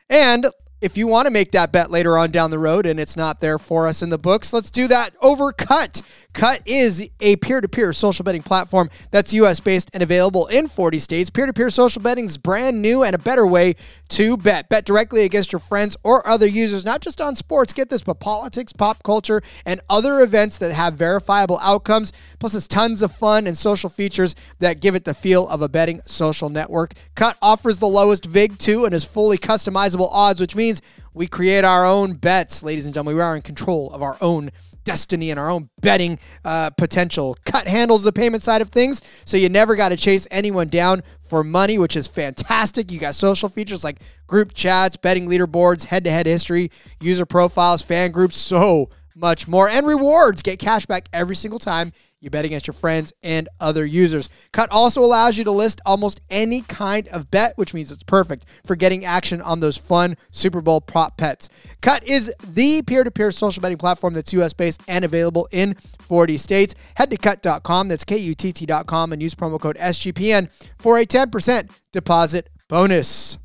[0.09, 0.47] And
[0.81, 3.41] if you want to make that bet later on down the road and it's not
[3.41, 6.01] there for us in the books, let's do that over KUTT.
[6.33, 10.67] KUTT is a peer to peer social betting platform that's US based and available in
[10.67, 11.29] 40 states.
[11.29, 13.75] Peer to peer social betting is brand new and a better way
[14.09, 14.69] to bet.
[14.69, 18.19] Bet directly against your friends or other users, not just on sports, get this, but
[18.19, 22.13] politics, pop culture, and other events that have verifiable outcomes.
[22.39, 25.67] Plus, it's tons of fun and social features that give it the feel of a
[25.67, 26.93] betting social network.
[27.15, 30.81] KUTT offers the lowest VIG too and is fully customizable odds, which means
[31.13, 33.15] we create our own bets, ladies and gentlemen.
[33.15, 34.51] We are in control of our own
[34.83, 37.35] destiny and our own betting uh, potential.
[37.45, 41.03] KUTT handles the payment side of things, so you never got to chase anyone down
[41.19, 42.91] for money, which is fantastic.
[42.91, 47.81] You got social features like group chats, betting leaderboards, head to head history, user profiles,
[47.81, 50.41] fan groups, so much more, and rewards.
[50.41, 54.29] Get cash back every single time you bet against your friends and other users.
[54.51, 58.45] KUTT also allows you to list almost any kind of bet, which means it's perfect
[58.65, 61.49] for getting action on those fun Super Bowl prop bets.
[61.81, 65.75] KUTT is the peer to peer social betting platform that's US based and available in
[66.01, 66.75] 40 states.
[66.95, 71.05] Head to kutt.com, that's K U T T.com, and use promo code SGPN for a
[71.05, 73.37] 10% deposit bonus.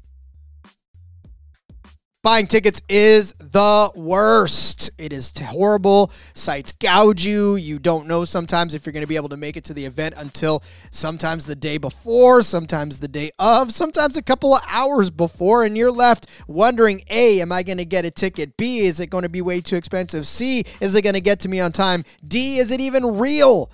[2.24, 4.90] Buying tickets is the worst.
[4.96, 6.10] It is horrible.
[6.32, 7.56] Sites gouge you.
[7.56, 9.84] You don't know sometimes if you're going to be able to make it to the
[9.84, 15.10] event until sometimes the day before, sometimes the day of, sometimes a couple of hours
[15.10, 18.56] before, and you're left wondering A, am I going to get a ticket?
[18.56, 20.26] B, is it going to be way too expensive?
[20.26, 22.04] C, is it going to get to me on time?
[22.26, 23.70] D, is it even real?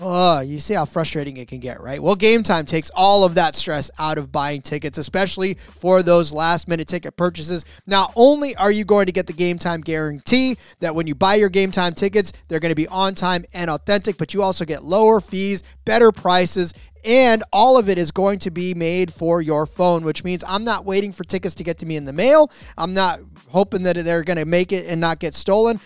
[0.00, 2.00] Oh, you see how frustrating it can get, right?
[2.00, 6.68] Well, Gametime takes all of that stress out of buying tickets, especially for those last
[6.68, 7.64] minute ticket purchases.
[7.84, 11.50] Not only are you going to get the Gametime guarantee that when you buy your
[11.50, 15.20] Gametime tickets, they're going to be on time and authentic, but you also get lower
[15.20, 20.04] fees, better prices, and all of it is going to be made for your phone,
[20.04, 22.52] which means I'm not waiting for tickets to get to me in the mail.
[22.76, 25.80] I'm not hoping that they're going to make it and not get stolen.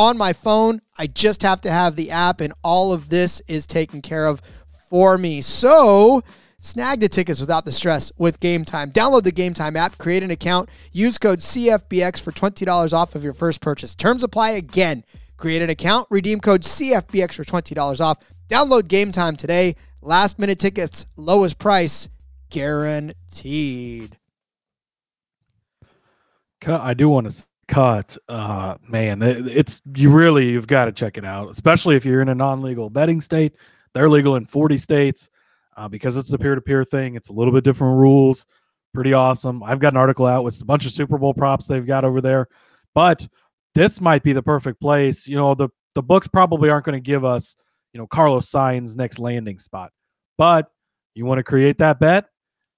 [0.00, 0.80] On my phone.
[0.98, 4.40] I just have to have the app, and all of this is taken care of
[4.88, 5.42] for me.
[5.42, 6.22] So,
[6.58, 8.94] snag the tickets without the stress with Gametime.
[8.94, 13.34] Download the Gametime app, create an account, use code CFBX for $20 off of your
[13.34, 13.94] first purchase.
[13.94, 15.04] Terms apply again.
[15.36, 18.16] Create an account, redeem code CFBX for $20 off.
[18.48, 19.76] Download Gametime today.
[20.00, 22.08] Last minute tickets, lowest price,
[22.48, 24.16] guaranteed.
[26.66, 28.18] I do want to cut.
[28.28, 32.20] Uh, man, it, it's you really you've got to check it out, especially if you're
[32.20, 33.54] in a non-legal betting state.
[33.94, 35.30] They're legal in 40 states
[35.76, 37.14] uh, because it's a peer-to-peer thing.
[37.14, 38.44] It's a little bit different rules.
[38.92, 39.62] Pretty awesome.
[39.62, 42.20] I've got an article out with a bunch of Super Bowl props they've got over
[42.20, 42.48] there,
[42.94, 43.26] but
[43.74, 45.26] this might be the perfect place.
[45.28, 47.56] You know, the the books probably aren't going to give us,
[47.92, 49.92] you know, Carlos Sainz next landing spot,
[50.36, 50.70] but
[51.14, 52.26] you want to create that bet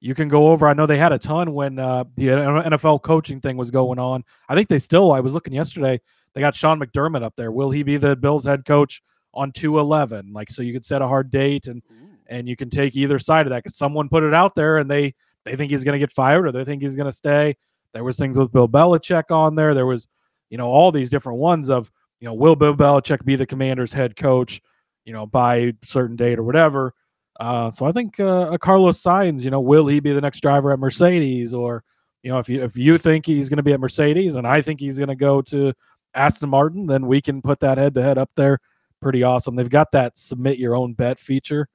[0.02, 0.66] you can go over.
[0.66, 4.24] I know they had a ton when uh, the NFL coaching thing was going on.
[4.48, 5.12] I think they still.
[5.12, 6.00] I was looking yesterday.
[6.34, 7.52] They got Sean McDermott up there.
[7.52, 9.00] Will he be the Bills head coach
[9.32, 10.32] on two eleven?
[10.32, 11.82] Like so, you could set a hard date and
[12.26, 14.90] and you can take either side of that because someone put it out there and
[14.90, 17.56] they they think he's going to get fired or they think he's going to stay.
[17.94, 19.72] There was things with Bill Belichick on there.
[19.72, 20.08] There was
[20.50, 23.92] you know all these different ones of you know will Bill Belichick be the Commanders
[23.92, 24.60] head coach
[25.04, 26.92] you know by certain date or whatever
[27.40, 30.72] uh, so I think uh, Carlos Sainz, you know, will he be the next driver
[30.72, 31.82] at Mercedes, or
[32.22, 34.62] you know, if you if you think he's going to be at Mercedes and I
[34.62, 35.72] think he's going to go to
[36.14, 38.58] Aston Martin, then we can put that head to head up there.
[39.00, 39.56] Pretty awesome.
[39.56, 41.68] They've got that submit your own bet feature,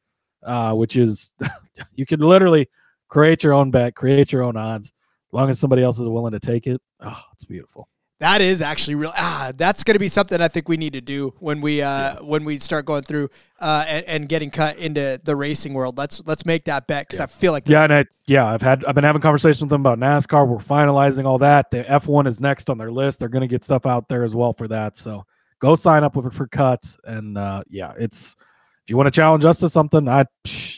[0.44, 1.34] uh, which is
[1.96, 2.70] you can literally
[3.10, 6.34] create your own bet, create your own odds, as long as somebody else is willing
[6.34, 6.82] to take it.
[7.02, 7.90] Oh, it's beautiful.
[8.20, 9.12] That is actually real.
[9.16, 12.16] Ah, that's going to be something I think we need to do when we uh,
[12.16, 12.16] yeah.
[12.22, 16.00] when we start going through uh, and, and, getting cut into the racing world.
[16.00, 17.26] Let's let's make that bet because yeah.
[17.26, 19.82] I feel like yeah, and I, yeah, I've had I've been having conversations with them
[19.82, 20.48] about NASCAR.
[20.48, 21.70] We're finalizing all that.
[21.70, 23.20] The F one is next on their list.
[23.20, 24.98] They're going to get stuff out there as well for that.
[24.98, 25.24] So
[25.60, 28.36] go sign up with for cuts and uh, yeah, it's
[28.84, 30.26] if you want to challenge us to something, I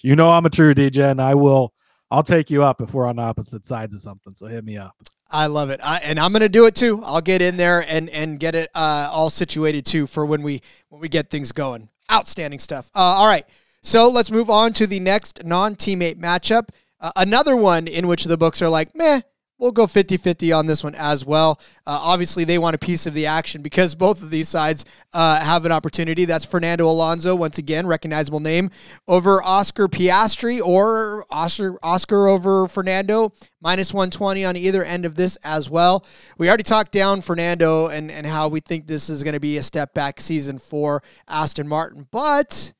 [0.02, 1.74] you know I'm a true DJ and I will
[2.12, 4.36] I'll take you up if we're on opposite sides of something.
[4.36, 4.96] So hit me up.
[5.32, 7.02] I love it, I, and I'm going to do it too.
[7.06, 10.62] I'll get in there and and get it uh, all situated too for when we
[10.90, 11.90] when we get things going.
[12.12, 12.90] Outstanding stuff.
[12.96, 13.46] Uh, all right,
[13.82, 16.70] so let's move on to the next non-teammate matchup.
[17.00, 19.22] Uh, another one in which the books are like, meh,
[19.60, 21.60] we'll go 50 50 on this one as well.
[21.86, 25.40] Uh, obviously, they want a piece of the action because both of these sides uh,
[25.40, 26.26] have an opportunity.
[26.26, 28.72] That's Fernando Alonso, once again, recognizable name,
[29.08, 35.36] over Oscar Piastri or Oscar, Oscar over Fernando, minus 120 on either end of this
[35.44, 36.06] as well.
[36.38, 39.58] We already talked down Fernando and, and how we think this is going to be
[39.58, 42.74] a step back season for Aston Martin, but.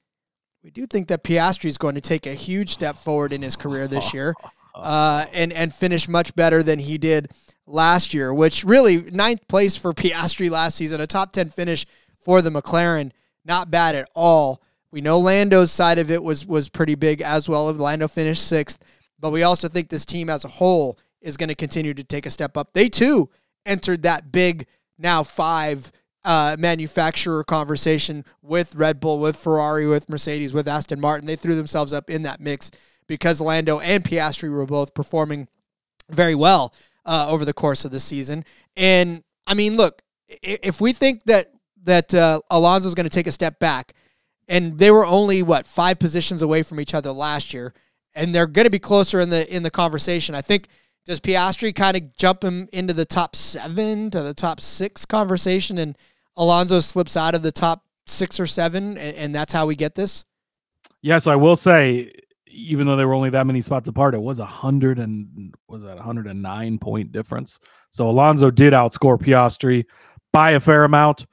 [0.62, 3.56] We do think that Piastri is going to take a huge step forward in his
[3.56, 4.36] career this year.
[4.76, 7.32] uh, and and finish much better than he did
[7.66, 8.34] last year.
[8.34, 11.86] Which really ninth place for Piastri last season, a top ten finish
[12.24, 13.12] for the McLaren,
[13.46, 14.62] not bad at all.
[14.92, 17.72] We know Lando's side of it was was pretty big as well.
[17.72, 18.80] Lando finished sixth,
[19.20, 22.26] but we also think this team as a whole is going to continue to take
[22.26, 22.74] a step up.
[22.74, 23.30] They too
[23.66, 24.66] entered that big
[24.98, 25.92] now five
[26.24, 31.28] uh, manufacturer conversation with Red Bull, with Ferrari, with Mercedes, with Aston Martin.
[31.28, 32.72] They threw themselves up in that mix
[33.10, 35.50] because Lando and Piastri were both performing
[36.10, 36.74] very well
[37.06, 38.46] uh, over the course of the season.
[38.78, 41.52] And I mean, look, if we think that
[41.84, 43.94] that uh, Alonso is going to take a step back,
[44.48, 47.74] and they were only what five positions away from each other last year,
[48.14, 50.36] and they're going to be closer in the in the conversation.
[50.36, 50.68] I think
[51.06, 55.80] does Piastri kind of jump him into the top seven to the top six conversation,
[55.80, 55.98] and
[56.38, 59.96] Alonso slips out of the top six or seven, and, and that's how we get
[59.96, 60.26] this?
[61.02, 62.12] Yes, I will say,
[62.50, 65.82] even though they were only that many spots apart, it was a hundred and was
[65.84, 67.60] that hundred and nine point difference.
[67.90, 69.86] So Alonso did outscore Piastri
[70.32, 71.26] by a fair amount.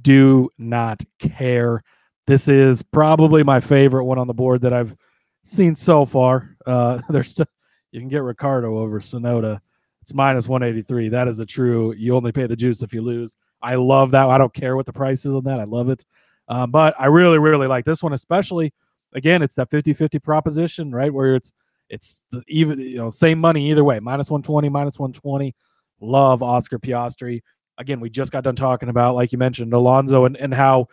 [0.00, 1.80] Do not care.
[2.26, 4.96] This is probably my favorite one on the board that I've
[5.42, 6.56] seen so far.
[6.66, 7.46] Uh, there's still
[7.90, 9.60] you can get Ricciardo over Tsunoda.
[10.00, 11.10] It's minus 183.
[11.10, 11.92] That is a true.
[11.92, 13.36] You only pay the juice if you lose.
[13.60, 14.28] I love that.
[14.28, 15.60] I don't care what the price is on that.
[15.60, 16.04] I love it.
[16.48, 18.72] Um, but I really, really like this one, especially.
[19.14, 21.12] Again, it's that 50 50 proposition, right?
[21.12, 21.52] Where it's
[21.88, 25.54] it's the even you know same money either way minus 120 minus 120
[26.00, 27.42] love oscar piastri
[27.76, 30.86] again we just got done talking about like you mentioned alonso and, and how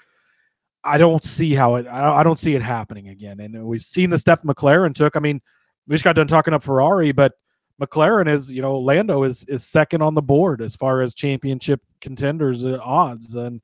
[0.84, 4.18] i don't see how it I don't see it happening again and we've seen the
[4.18, 5.42] step mclaren took i mean
[5.90, 7.34] we just got done talking up Ferrari, but
[7.82, 11.82] McLaren is, you know, Lando is is second on the board as far as championship
[12.00, 13.60] contenders uh, odds, and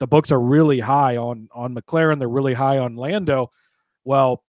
[0.00, 2.18] the books are really high on on McLaren.
[2.18, 3.50] They're really high on Lando.
[4.04, 4.42] Well,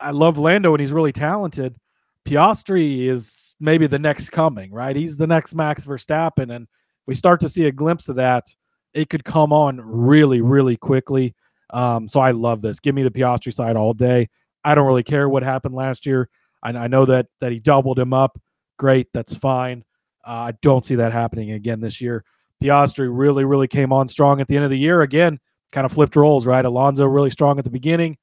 [0.00, 1.76] I love Lando and he's really talented.
[2.24, 4.94] Piastri is maybe the next coming, right?
[4.94, 6.68] He's the next Max Verstappen, and
[7.06, 8.46] we start to see a glimpse of that.
[8.94, 11.34] It could come on really, really quickly.
[11.70, 12.80] Um, so I love this.
[12.80, 14.28] Give me the Piastri side all day.
[14.64, 16.28] I don't really care what happened last year.
[16.62, 18.40] I, I know that that he doubled him up.
[18.78, 19.84] Great, that's fine.
[20.24, 22.24] Uh, I don't see that happening again this year.
[22.62, 25.02] Piastri really, really came on strong at the end of the year.
[25.02, 25.40] Again,
[25.72, 26.64] kind of flipped roles, right?
[26.64, 28.16] Alonso really strong at the beginning.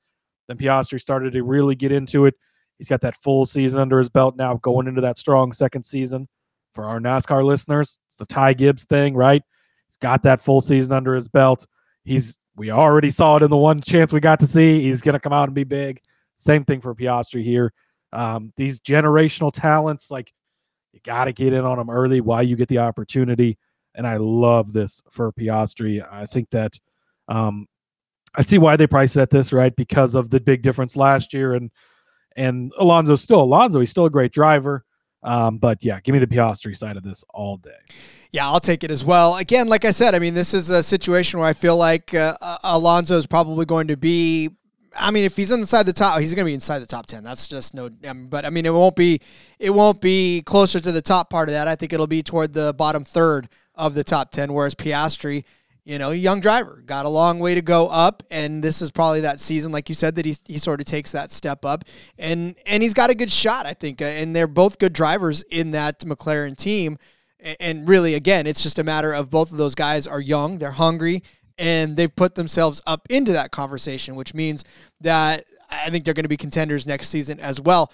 [0.50, 2.34] Then Piastri started to really get into it.
[2.80, 6.28] He's got that full season under his belt now, going into that strong second season.
[6.74, 9.44] For our NASCAR listeners, it's the Ty Gibbs thing, right?
[9.88, 11.68] He's got that full season under his belt.
[12.04, 14.82] He's we already saw it in the one chance we got to see.
[14.82, 16.02] He's going to come out and be big.
[16.36, 17.72] Same thing for Piastri here.
[18.12, 20.34] Um, these generational talents, like
[20.92, 23.58] you got to get in on them early while you get the opportunity.
[23.96, 26.06] And I love this for Piastri.
[26.12, 26.80] I think that
[27.28, 27.68] um,
[28.36, 29.76] I see why they priced it at this, right?
[29.76, 31.72] Because of the big difference last year, and
[32.36, 33.80] and Alonso's still Alonso.
[33.80, 34.86] He's still a great driver.
[35.22, 37.72] Um, but yeah, give me the Piastri side of this all day.
[38.32, 39.36] Yeah, I'll take it as well.
[39.36, 42.38] Again, like I said, I mean, this is a situation where I feel like uh,
[42.64, 44.50] Alonso is probably going to be
[44.96, 47.24] I mean, if he's inside the top, he's going to be inside the top ten.
[47.24, 47.90] That's just no.
[47.90, 49.22] But I mean, it won't be.
[49.60, 51.68] It won't be closer to the top part of that.
[51.68, 54.54] I think it'll be toward the bottom third of the top ten.
[54.54, 55.44] Whereas Piastri,
[55.84, 59.22] you know, young driver, got a long way to go up, and this is probably
[59.22, 61.84] that season, like you said, that he he sort of takes that step up,
[62.18, 65.44] and and he's got a good shot, I think, uh, and they're both good drivers
[65.44, 66.98] in that McLaren team.
[67.62, 70.72] And really, again, it's just a matter of both of those guys are young, they're
[70.72, 71.24] hungry,
[71.58, 74.66] and they've put themselves up into that conversation, which means
[75.00, 77.92] that I think they're going to be contenders next season as well.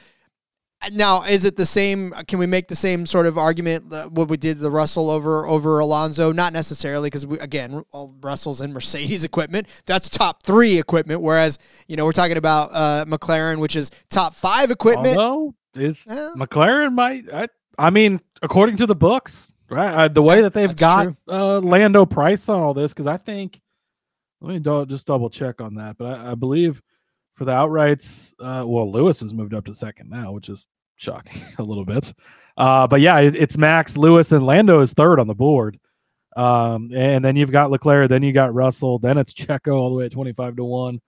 [0.91, 2.11] Now, is it the same?
[2.27, 5.47] Can we make the same sort of argument that what we did the Russell over
[5.47, 6.31] over Alonso?
[6.31, 7.83] Not necessarily, because again,
[8.21, 9.67] Russell's in Mercedes equipment.
[9.85, 11.21] That's top three equipment.
[11.21, 15.17] Whereas you know we're talking about uh, McLaren, which is top five equipment.
[15.17, 16.33] Although is yeah.
[16.35, 17.25] McLaren might?
[17.33, 19.93] I, I mean, according to the books, right?
[19.93, 23.61] Uh, the way that they've got uh, Lando Price on all this, because I think
[24.41, 26.81] let me do, just double check on that, but I, I believe
[27.33, 31.41] for the outrights, uh, well, Lewis has moved up to second now, which is shocking
[31.57, 32.13] a little bit.
[32.57, 35.79] Uh, but yeah, it, it's Max, Lewis, and Lando is third on the board.
[36.35, 39.95] Um, and then you've got Leclerc, then you got Russell, then it's Checo all the
[39.95, 41.01] way at 25 to 1.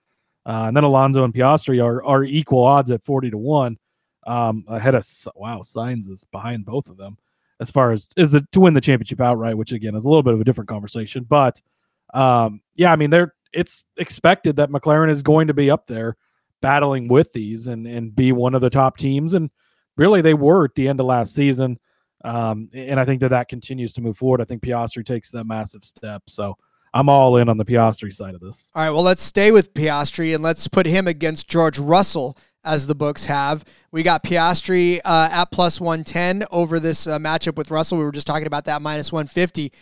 [0.46, 3.78] Uh, and then Alonso and Piastri are, are equal odds at 40 to 1.
[4.26, 7.18] Um, ahead of, wow, Sainz is behind both of them
[7.60, 10.22] as far as is it to win the championship outright, which again is a little
[10.22, 11.24] bit of a different conversation.
[11.28, 11.60] But
[12.14, 16.16] um, yeah, I mean, they're it's expected that McLaren is going to be up there
[16.60, 19.34] battling with these and and be one of the top teams.
[19.34, 19.50] And
[19.98, 21.78] really, they were at the end of last season.
[22.24, 24.40] Um, and I think that that continues to move forward.
[24.40, 26.22] I think Piastri takes that massive step.
[26.26, 26.56] So
[26.94, 28.70] I'm all in on the Piastri side of this.
[28.74, 32.86] All right, well, let's stay with Piastri and let's put him against George Russell as
[32.86, 33.64] the books have.
[33.92, 37.98] We got Piastri uh, at plus 110 over this uh, matchup with Russell.
[37.98, 39.72] We were just talking about that minus 150.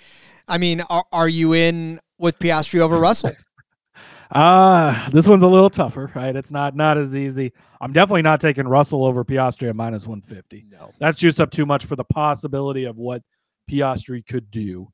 [0.49, 3.33] I mean, are, are you in with Piastri over Russell?
[4.31, 6.35] Uh, this one's a little tougher, right?
[6.35, 7.53] It's not not as easy.
[7.81, 10.67] I'm definitely not taking Russell over Piastri at minus 150.
[10.71, 10.93] No.
[10.99, 13.23] That's just up too much for the possibility of what
[13.71, 14.89] Piastri could do.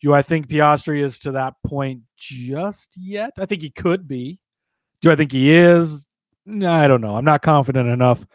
[0.00, 3.32] Do I think Piastri is to that point just yet?
[3.38, 4.40] I think he could be.
[5.00, 6.06] Do I think he is?
[6.46, 7.16] No, I don't know.
[7.16, 8.26] I'm not confident enough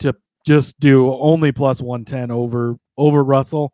[0.00, 0.14] to
[0.46, 3.72] just do only plus 110 over over Russell.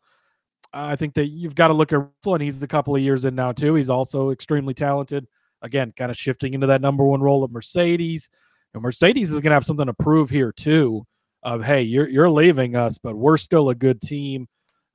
[0.72, 3.24] I think that you've got to look at Russell, and he's a couple of years
[3.24, 3.74] in now too.
[3.74, 5.26] He's also extremely talented.
[5.64, 8.28] Again, kind of shifting into that number one role at Mercedes.
[8.74, 11.04] And Mercedes is going to have something to prove here too.
[11.42, 14.46] Of hey, you're you're leaving us, but we're still a good team,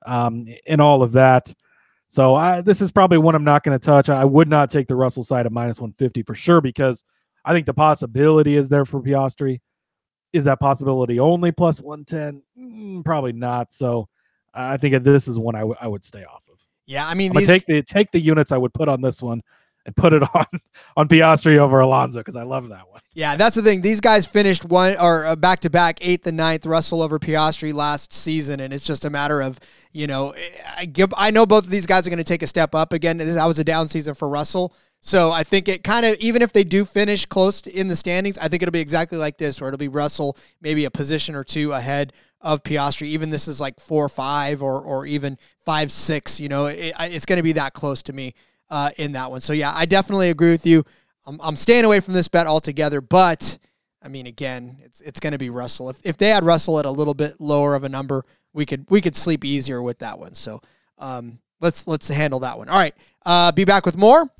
[0.06, 1.52] um, and all of that.
[2.08, 4.08] So I, this is probably one I'm not going to touch.
[4.08, 7.04] I would not take the Russell side of minus 150 for sure because
[7.44, 9.60] I think the possibility is there for Piastri.
[10.32, 12.42] Is that possibility only plus 110?
[12.58, 13.72] Mm, probably not.
[13.72, 14.08] So
[14.52, 16.58] I think this is one I, w- I would stay off of.
[16.86, 19.40] Yeah, I mean, these, take the take the units I would put on this one
[19.86, 20.46] and put it on
[20.96, 23.00] on Piastri over Alonso because I love that one.
[23.14, 23.80] yeah, that's the thing.
[23.80, 26.66] These guys finished one or back to back eighth and ninth.
[26.66, 29.58] Russell over Piastri last season, and it's just a matter of
[29.92, 30.34] you know,
[30.76, 31.12] I give.
[31.16, 33.18] I know both of these guys are going to take a step up again.
[33.18, 34.74] That was a down season for Russell.
[35.00, 38.38] So I think it kind of even if they do finish close in the standings,
[38.38, 41.42] I think it'll be exactly like this, where it'll be Russell maybe a position or
[41.42, 43.06] two ahead of Piastri.
[43.06, 46.38] Even this is like four five or or even five six.
[46.38, 48.34] You know, it, it's going to be that close to me
[48.70, 49.40] uh, in that one.
[49.40, 50.84] So yeah, I definitely agree with you.
[51.26, 53.58] I'm, I'm staying away from this bet altogether, but
[54.02, 55.90] I mean, again, it's it's going to be Russell.
[55.90, 58.86] If if they had Russell at a little bit lower of a number, we could
[58.88, 60.34] we could sleep easier with that one.
[60.34, 60.60] So
[60.98, 62.68] um, let's let's handle that one.
[62.68, 62.94] All right,
[63.26, 64.30] uh, be back with more.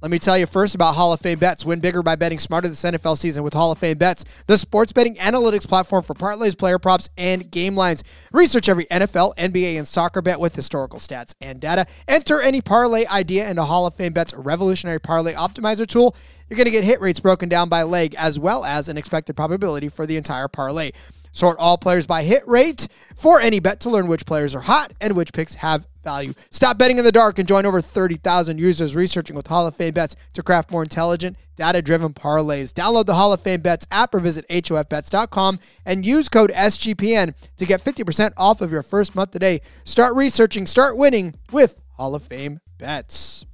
[0.00, 1.64] Let me tell you first about Hall of Fame Bets.
[1.64, 4.92] Win bigger by betting smarter this NFL season with Hall of Fame Bets, the sports
[4.92, 8.04] betting analytics platform for parlays, player props, and game lines.
[8.30, 11.84] Research every NFL, NBA, and soccer bet with historical stats and data.
[12.06, 16.14] Enter any parlay idea into Hall of Fame Bets revolutionary parlay optimizer tool.
[16.48, 19.34] You're going to get hit rates broken down by leg as well as an expected
[19.34, 20.92] probability for the entire parlay.
[21.32, 24.92] Sort all players by hit rate for any bet to learn which players are hot
[25.00, 26.32] and which picks have value.
[26.50, 29.92] Stop betting in the dark and join over 30,000 users researching with Hall of Fame
[29.92, 32.72] bets to craft more intelligent, data driven parlays.
[32.72, 37.66] Download the Hall of Fame bets app or visit HOFBets.com and use code SGPN to
[37.66, 39.60] get 50% off of your first month today.
[39.84, 43.44] Start researching, start winning with Hall of Fame bets.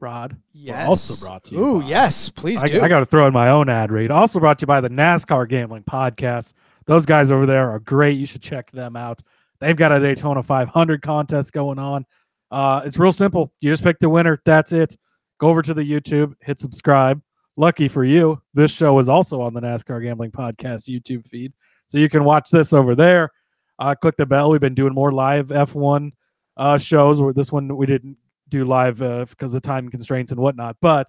[0.00, 0.36] Rod.
[0.52, 0.86] Yes.
[0.88, 1.64] Also brought to you.
[1.64, 2.82] Ooh, by- yes, please I, do.
[2.82, 4.10] I got to throw in my own ad read.
[4.10, 6.52] Also brought to you by the NASCAR Gambling Podcast.
[6.86, 8.18] Those guys over there are great.
[8.18, 9.22] You should check them out.
[9.60, 12.04] They've got a Daytona 500 contest going on.
[12.50, 13.52] Uh, it's real simple.
[13.60, 14.40] You just pick the winner.
[14.44, 14.96] That's it.
[15.38, 17.20] Go over to the YouTube, hit subscribe.
[17.56, 21.54] Lucky for you, this show is also on the NASCAR Gambling Podcast YouTube feed,
[21.86, 23.30] so you can watch this over there.
[23.78, 24.50] Uh, click the bell.
[24.50, 26.12] We've been doing more live F1
[26.58, 27.20] uh, shows.
[27.20, 28.18] Where this one we didn't
[28.48, 31.06] do live uh, because of time constraints and whatnot, but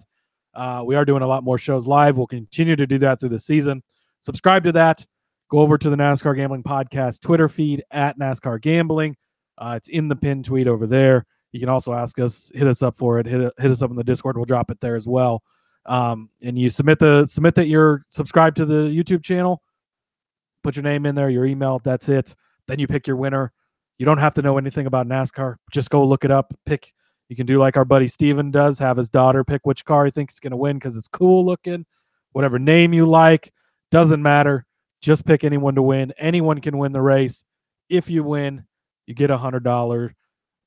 [0.54, 2.16] uh, we are doing a lot more shows live.
[2.16, 3.82] We'll continue to do that through the season.
[4.20, 5.06] Subscribe to that.
[5.50, 9.16] Go over to the NASCAR Gambling Podcast Twitter feed at NASCAR Gambling.
[9.56, 11.26] Uh, it's in the pin tweet over there.
[11.52, 13.96] You can also ask us, hit us up for it, hit, hit us up in
[13.96, 14.36] the Discord.
[14.36, 15.42] We'll drop it there as well.
[15.86, 19.62] Um, and you submit the submit that you're subscribed to the YouTube channel.
[20.62, 21.80] Put your name in there, your email.
[21.82, 22.34] That's it.
[22.66, 23.52] Then you pick your winner.
[23.96, 25.56] You don't have to know anything about NASCAR.
[25.72, 26.52] Just go look it up.
[26.66, 26.92] Pick.
[27.28, 28.78] You can do like our buddy Steven does.
[28.78, 31.44] Have his daughter pick which car he thinks is going to win because it's cool
[31.44, 31.84] looking.
[32.32, 33.52] Whatever name you like
[33.90, 34.66] doesn't matter.
[35.00, 36.12] Just pick anyone to win.
[36.18, 37.44] Anyone can win the race.
[37.88, 38.64] If you win,
[39.06, 40.14] you get a hundred dollar,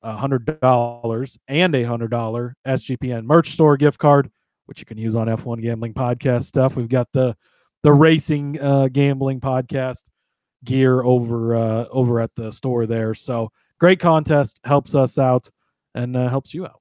[0.02, 4.30] a hundred dollars, and a hundred dollar SGPN merch store gift card,
[4.66, 6.76] which you can use on F1 Gambling Podcast stuff.
[6.76, 7.36] We've got the
[7.82, 10.04] the racing uh, gambling podcast
[10.64, 13.14] gear over uh, over at the store there.
[13.14, 15.50] So great contest, helps us out
[15.94, 16.80] and uh, helps you out.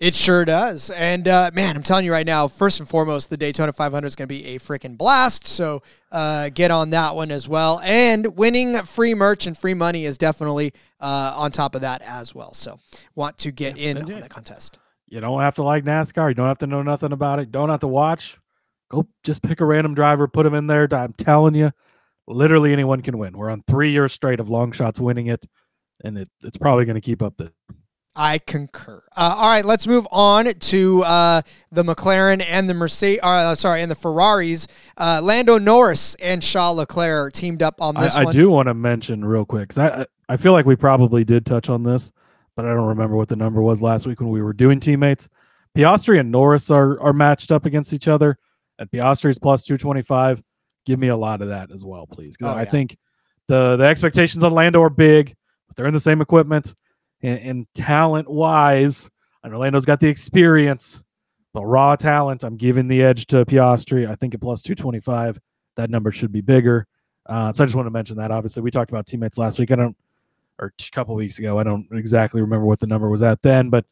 [0.00, 0.90] It sure does.
[0.90, 4.16] And uh, man, I'm telling you right now, first and foremost, the Daytona 500 is
[4.16, 5.46] going to be a freaking blast.
[5.46, 5.82] So
[6.12, 7.80] uh, get on that one as well.
[7.84, 12.34] And winning free merch and free money is definitely uh, on top of that as
[12.34, 12.52] well.
[12.54, 12.80] So
[13.14, 14.78] want to get Yeah, in on that contest.
[15.06, 16.28] You don't have to like NASCAR.
[16.28, 17.52] You don't have to know nothing about it.
[17.52, 18.38] Don't have to watch.
[18.90, 20.88] Go just pick a random driver, put him in there.
[20.92, 21.72] I'm telling you,
[22.26, 23.38] literally anyone can win.
[23.38, 25.46] We're on three years straight of long shots winning it,
[26.02, 27.52] and it, it's probably going to keep up the.
[28.16, 29.02] I concur.
[29.16, 31.42] Uh, all right, let's move on to uh,
[31.72, 33.20] the McLaren and the Mercedes.
[33.22, 34.66] Uh, sorry, and the Ferraris.
[34.96, 38.74] Uh, Lando Norris and Charles Leclerc teamed up on this I, I do want to
[38.74, 42.12] mention real quick because I I feel like we probably did touch on this,
[42.56, 45.28] but I don't remember what the number was last week when we were doing teammates.
[45.76, 48.38] Piastri and Norris are are matched up against each other,
[48.78, 50.40] and Piastri's plus 225.
[50.86, 52.36] Give me a lot of that as well, please.
[52.36, 52.70] Because Oh, I yeah.
[52.70, 52.96] think
[53.48, 55.34] the the expectations on Lando are big,
[55.66, 56.74] but they're in the same equipment
[57.24, 59.10] and, and talent wise.
[59.42, 61.02] I know Lando's got the experience,
[61.52, 64.08] but raw talent, I'm giving the edge to Piastri.
[64.08, 65.40] I think at plus 225,
[65.76, 66.86] that number should be bigger.
[67.26, 68.30] Uh, so I just want to mention that.
[68.30, 69.70] Obviously, we talked about teammates last week.
[69.70, 69.96] I don't,
[70.58, 71.58] or a couple weeks ago.
[71.58, 73.86] I don't exactly remember what the number was at then, but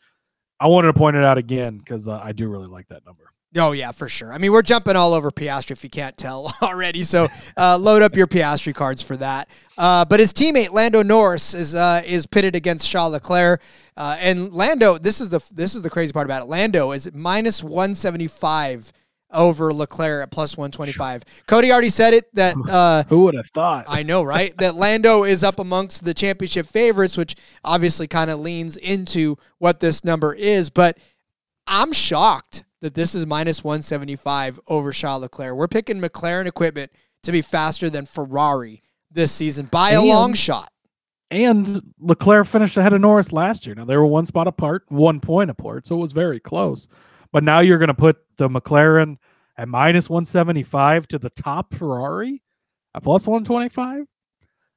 [0.60, 3.32] I wanted to point it out again because uh, I do really like that number.
[3.56, 4.32] Oh yeah, for sure.
[4.32, 7.04] I mean, we're jumping all over Piastri if you can't tell already.
[7.04, 9.48] So uh, load up your Piastri cards for that.
[9.76, 13.60] Uh, but his teammate Lando Norris is uh, is pitted against Charles Leclerc,
[13.96, 14.96] uh, and Lando.
[14.96, 16.46] This is the this is the crazy part about it.
[16.46, 18.90] Lando is minus one seventy five
[19.30, 21.22] over Leclerc at plus one twenty five.
[21.46, 22.56] Cody already said it that.
[22.70, 23.84] Uh, Who would have thought?
[23.86, 24.54] I know, right?
[24.60, 29.80] that Lando is up amongst the championship favorites, which obviously kind of leans into what
[29.80, 30.70] this number is.
[30.70, 30.96] But
[31.66, 35.56] I'm shocked that this is minus 175 over Charles Leclerc.
[35.56, 40.70] We're picking McLaren equipment to be faster than Ferrari this season by a long shot.
[41.30, 43.74] and Leclerc finished ahead of Norris last year.
[43.74, 46.88] Now they were one spot apart, one point apart, so it was very close.
[47.32, 49.16] But now you're going to put the McLaren
[49.56, 52.42] at minus 175 to the top Ferrari
[52.94, 54.04] at plus 125.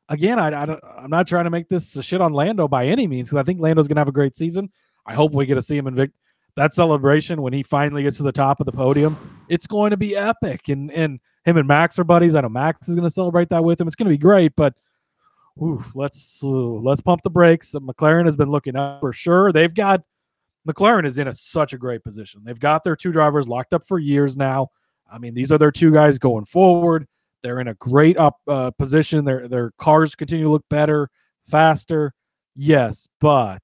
[0.07, 2.85] Again, I, I don't, I'm not trying to make this a shit on Lando by
[2.85, 4.69] any means because I think Lando's going to have a great season.
[5.05, 6.11] I hope we get to see him in Vic-
[6.55, 9.17] that celebration when he finally gets to the top of the podium.
[9.49, 12.35] It's going to be epic, and and him and Max are buddies.
[12.35, 13.87] I know Max is going to celebrate that with him.
[13.87, 14.73] It's going to be great, but
[15.61, 17.73] oof, let's uh, let's pump the brakes.
[17.73, 19.51] McLaren has been looking up for sure.
[19.51, 20.01] They've got
[20.67, 22.41] McLaren is in a, such a great position.
[22.43, 24.69] They've got their two drivers locked up for years now.
[25.11, 27.07] I mean, these are their two guys going forward.
[27.43, 29.23] They're in a great up uh, position.
[29.23, 31.09] Their their cars continue to look better,
[31.43, 32.13] faster.
[32.55, 33.61] Yes, but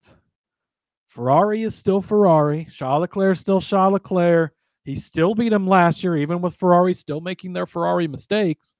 [1.11, 2.65] Ferrari is still Ferrari.
[2.71, 4.53] Charles Leclerc is still Charles Leclerc.
[4.85, 8.75] He still beat him last year, even with Ferrari still making their Ferrari mistakes.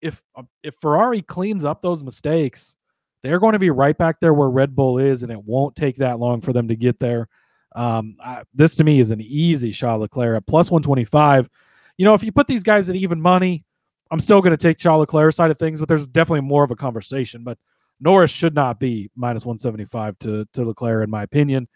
[0.00, 0.22] If
[0.62, 2.76] if Ferrari cleans up those mistakes,
[3.24, 5.96] they're going to be right back there where Red Bull is, and it won't take
[5.96, 7.26] that long for them to get there.
[7.74, 11.50] Um, I, this to me is an easy Charles Leclerc at plus 125.
[11.98, 13.64] You know, if you put these guys at even money,
[14.12, 16.70] I'm still going to take Charles Leclerc side of things, but there's definitely more of
[16.70, 17.42] a conversation.
[17.42, 17.58] But
[18.00, 21.68] Norris should not be minus 175 to, to Leclerc, in my opinion.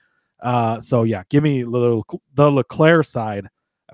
[0.43, 2.03] Uh, so yeah, give me the,
[2.37, 3.49] Leclerc side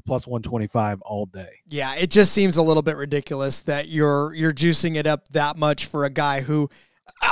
[0.04, 1.48] plus 125 all day.
[1.66, 5.56] Yeah, it just seems a little bit ridiculous that you're you're juicing it up that
[5.56, 6.68] much for a guy who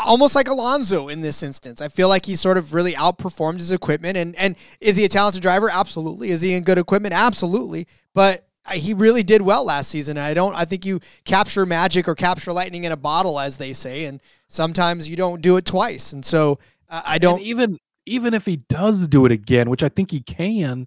[0.05, 1.81] almost like Alonso in this instance.
[1.81, 5.09] I feel like he sort of really outperformed his equipment and and is he a
[5.09, 5.71] talented driver?
[5.71, 6.31] Absolutely.
[6.31, 7.15] Is he in good equipment?
[7.15, 7.87] Absolutely.
[8.15, 10.17] But he really did well last season.
[10.17, 13.73] I don't I think you capture magic or capture lightning in a bottle as they
[13.73, 16.13] say and sometimes you don't do it twice.
[16.13, 16.59] And so
[16.89, 20.11] uh, I don't And even even if he does do it again, which I think
[20.11, 20.87] he can,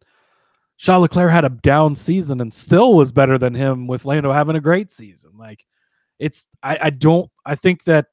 [0.77, 4.55] Charles Leclerc had a down season and still was better than him with Lando having
[4.55, 5.31] a great season.
[5.37, 5.65] Like
[6.19, 8.07] it's I, I don't I think that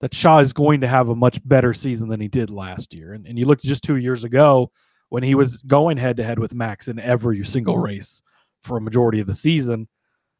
[0.00, 3.12] that Shaw is going to have a much better season than he did last year.
[3.12, 4.72] And and you look just two years ago
[5.08, 8.22] when he was going head to head with Max in every single race
[8.66, 9.88] for a majority of the season.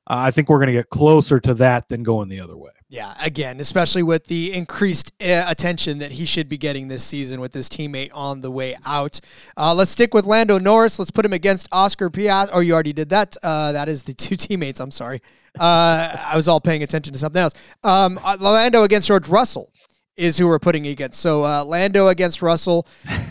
[0.09, 2.71] Uh, I think we're going to get closer to that than going the other way.
[2.89, 7.41] Yeah, again, especially with the increased uh, attention that he should be getting this season
[7.41, 9.19] with his teammate on the way out.
[9.57, 10.97] Uh, let's stick with Lando Norris.
[10.97, 12.51] Let's put him against Oscar Piastri.
[12.53, 13.37] Oh, you already did that.
[13.43, 14.79] Uh, that is the two teammates.
[14.79, 15.21] I'm sorry.
[15.59, 17.55] Uh, I was all paying attention to something else.
[17.83, 19.73] Um, uh, Lando against George Russell
[20.17, 21.21] is who we're putting against.
[21.21, 22.87] So uh, Lando against Russell.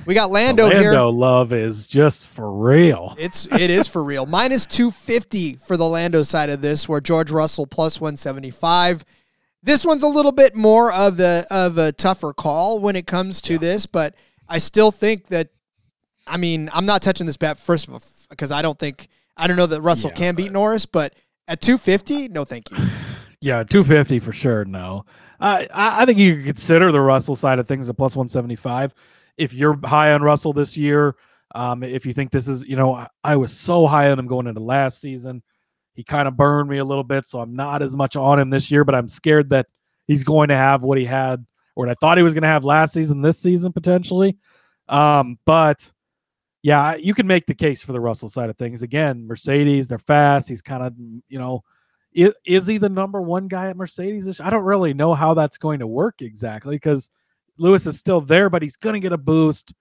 [0.05, 0.93] We got Lando, Lando here.
[1.01, 3.15] love is just for real.
[3.17, 4.25] It's it is for real.
[4.25, 9.03] Minus 250 for the Lando side of this, where George Russell plus 175.
[9.63, 13.41] This one's a little bit more of a of a tougher call when it comes
[13.41, 14.13] to this, but
[14.47, 15.49] I still think that
[16.27, 19.47] I mean, I'm not touching this bet first of all because I don't think I
[19.47, 21.15] don't know that Russell Yeah, can beat Norris, but
[21.47, 22.77] at 250, no thank you.
[23.45, 24.65] Yeah, 250 for sure.
[24.65, 25.05] No,
[25.39, 28.95] I I think you could consider the Russell side of things at plus 175
[29.37, 31.15] if you're high on Russell this year.
[31.53, 34.25] Um, if you think this is, you know, I, I was so high on him
[34.25, 35.43] going into last season.
[35.93, 38.49] He kind of burned me a little bit, so I'm not as much on him
[38.49, 38.83] this year.
[38.83, 39.67] But I'm scared that
[40.07, 42.47] he's going to have what he had or what I thought he was going to
[42.47, 44.37] have last season, this season potentially.
[44.89, 45.93] Um, but
[46.63, 48.81] yeah, you can make the case for the Russell side of things.
[48.81, 50.49] Again, Mercedes, they're fast.
[50.49, 50.95] He's kind of,
[51.29, 51.63] you know,
[52.15, 54.39] is, is he the number one guy at Mercedes?
[54.39, 57.09] I don't really know how that's going to work exactly because
[57.57, 59.73] Lewis is still there, but he's going to get a boost.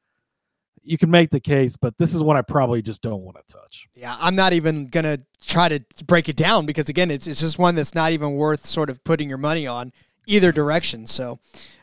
[0.82, 3.54] You can make the case, but this is one I probably just don't want to
[3.54, 3.86] touch.
[3.94, 7.58] Yeah, I'm not even gonna try to break it down because again, it's it's just
[7.58, 9.94] one that's not even worth sort of putting your money on
[10.26, 11.06] either direction.
[11.06, 11.38] So,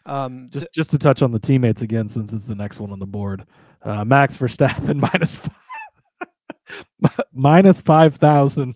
[0.05, 2.99] um, Just just to touch on the teammates again, since it's the next one on
[2.99, 3.43] the board.
[3.81, 5.37] Uh, Max Verstappen minus
[6.99, 8.75] five, minus five thousand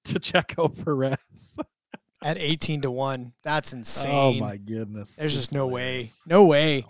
[0.04, 1.58] to Checo Perez.
[2.22, 3.32] at 18 to 1.
[3.42, 4.12] That's insane.
[4.12, 5.16] oh my goodness.
[5.16, 6.10] There's It's just no way.
[6.26, 6.86] No way.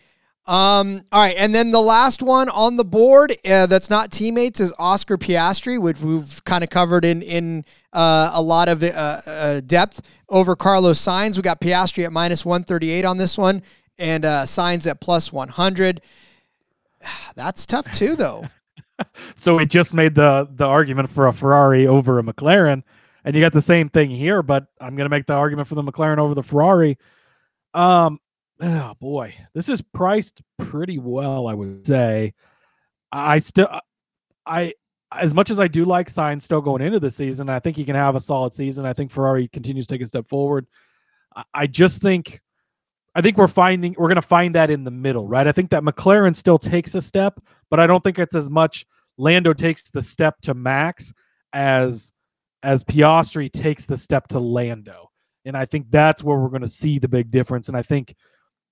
[0.47, 4.59] Um, all right, and then the last one on the board uh, that's not teammates
[4.59, 9.21] is Oscar Piastri, which we've kind of covered in in uh, a lot of uh,
[9.27, 11.37] uh, depth over Carlos Sainz.
[11.37, 13.63] We got Piastri at minus one thirty eight on this one,
[13.97, 16.01] and uh, Sainz at plus one hundred.
[17.37, 18.49] That's tough too, though.
[19.35, 22.83] So we just made the the argument for a Ferrari over a McLaren,
[23.31, 24.43] and you got the same thing here.
[24.43, 26.99] But I'm going to make the argument for the McLaren over the Ferrari.
[27.73, 28.19] Um,
[28.61, 32.35] oh boy, this is priced pretty well, I would say.
[33.13, 33.69] I still,
[34.45, 34.75] I
[35.17, 37.85] as much as I do like Sainz still going into the season, I think he
[37.85, 38.85] can have a solid season.
[38.85, 40.67] I think Ferrari continues to take a step forward.
[41.55, 42.41] I, just think.
[43.15, 45.47] I think we're finding we're going to find that in the middle, right?
[45.47, 47.39] I think that McLaren still takes a step,
[47.71, 48.87] but I don't think it's as much
[49.19, 51.13] Lando takes the step to Max
[51.53, 52.13] as
[52.63, 55.11] as Piastri takes the step to Lando.
[55.45, 57.69] And I think that's where we're going to see the big difference.
[57.69, 58.15] And I think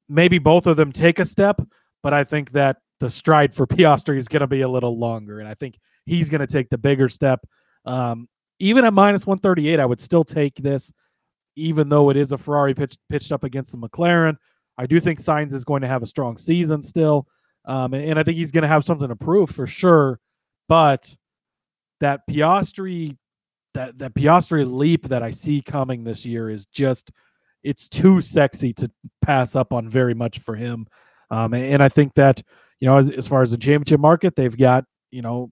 [0.08, 1.60] maybe both of them take a step,
[2.02, 5.40] but I think that the stride for Piastri is going to be a little longer.
[5.40, 7.40] And I think he's going to take the bigger step.
[7.84, 8.28] Um,
[8.58, 10.92] even at minus 138, I would still take this,
[11.56, 14.36] even though it is a Ferrari pitched, pitched up against the McLaren.
[14.76, 17.26] I do think Sainz is going to have a strong season still.
[17.64, 20.20] Um, and, and I think he's going to have something to prove for sure.
[20.68, 21.16] But
[22.00, 23.16] that Piastri,
[23.74, 27.12] that that Piastri leap that I see coming this year is just
[27.62, 28.90] it's too sexy to
[29.22, 30.86] pass up on very much for him.
[31.30, 32.42] Um, and, and I think that
[32.80, 35.50] you know as, as far as the championship market, they've got you know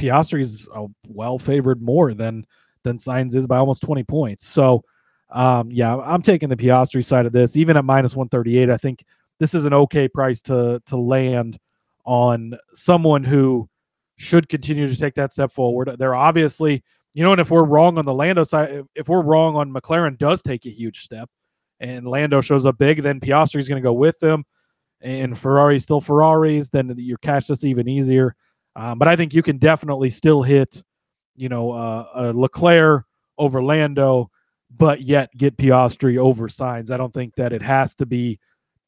[0.00, 2.46] Piastri's a well favored more than
[2.82, 4.46] than Sainz is by almost twenty points.
[4.46, 4.84] So
[5.30, 8.70] um, yeah, I'm taking the Piastri side of this, even at minus one thirty eight.
[8.70, 9.04] I think
[9.38, 11.58] this is an okay price to to land
[12.04, 13.68] on someone who
[14.16, 15.94] should continue to take that step forward.
[15.98, 16.82] They're obviously,
[17.16, 20.18] you know, and if we're wrong on the Lando side, if- we're wrong on McLaren
[20.18, 21.30] does take a huge step
[21.80, 24.44] and Lando shows up big, then Piastri's going to go with them
[25.00, 28.36] and Ferrari's still Ferraris, then your catch this even easier.
[28.76, 30.82] Um, but I think you can definitely still hit,
[31.34, 33.06] you know, uh, Leclerc
[33.38, 34.30] over Lando,
[34.70, 36.90] but yet get Piastri over Sainz.
[36.90, 38.38] I don't think that it has to be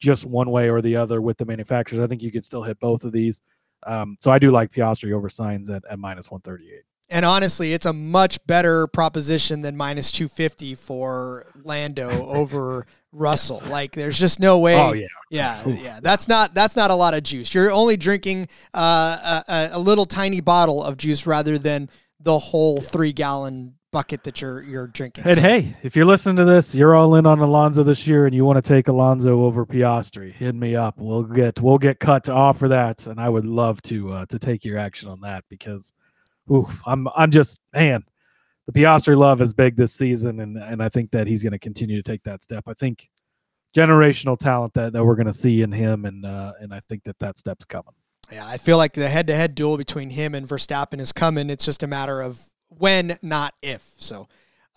[0.01, 2.03] just one way or the other with the manufacturers.
[2.03, 3.41] I think you can still hit both of these.
[3.87, 6.83] Um, so I do like Piastri over Sainz at, at minus 138.
[7.11, 13.63] And honestly, it's a much better proposition than minus 250 for Lando over Russell.
[13.69, 14.75] Like there's just no way.
[14.79, 15.07] Oh, yeah.
[15.31, 16.01] Yeah, yeah.
[16.03, 17.53] That's not that's not a lot of juice.
[17.55, 21.89] You're only drinking uh, a, a little tiny bottle of juice rather than
[22.21, 25.25] the whole 3 gallon bucket that you're you're drinking.
[25.25, 28.27] And So- hey, if you're listening to this, you're all in on Alonso this year,
[28.27, 30.99] and you want to take Alonso over Piastri, hit me up.
[30.99, 34.39] We'll get we'll get KUTT to offer that, and I would love to uh, to
[34.39, 35.93] take your action on that because,
[36.51, 38.05] oof, I'm I'm just man,
[38.67, 41.59] the Piastri love is big this season, and and I think that he's going to
[41.59, 42.65] continue to take that step.
[42.67, 43.09] I think
[43.77, 47.05] generational talent that, that we're going to see in him, and uh, and I think
[47.05, 47.95] that that step's coming.
[48.31, 51.49] Yeah, I feel like the head-to-head duel between him and Verstappen is coming.
[51.49, 53.95] It's just a matter of when, not if.
[53.97, 54.29] So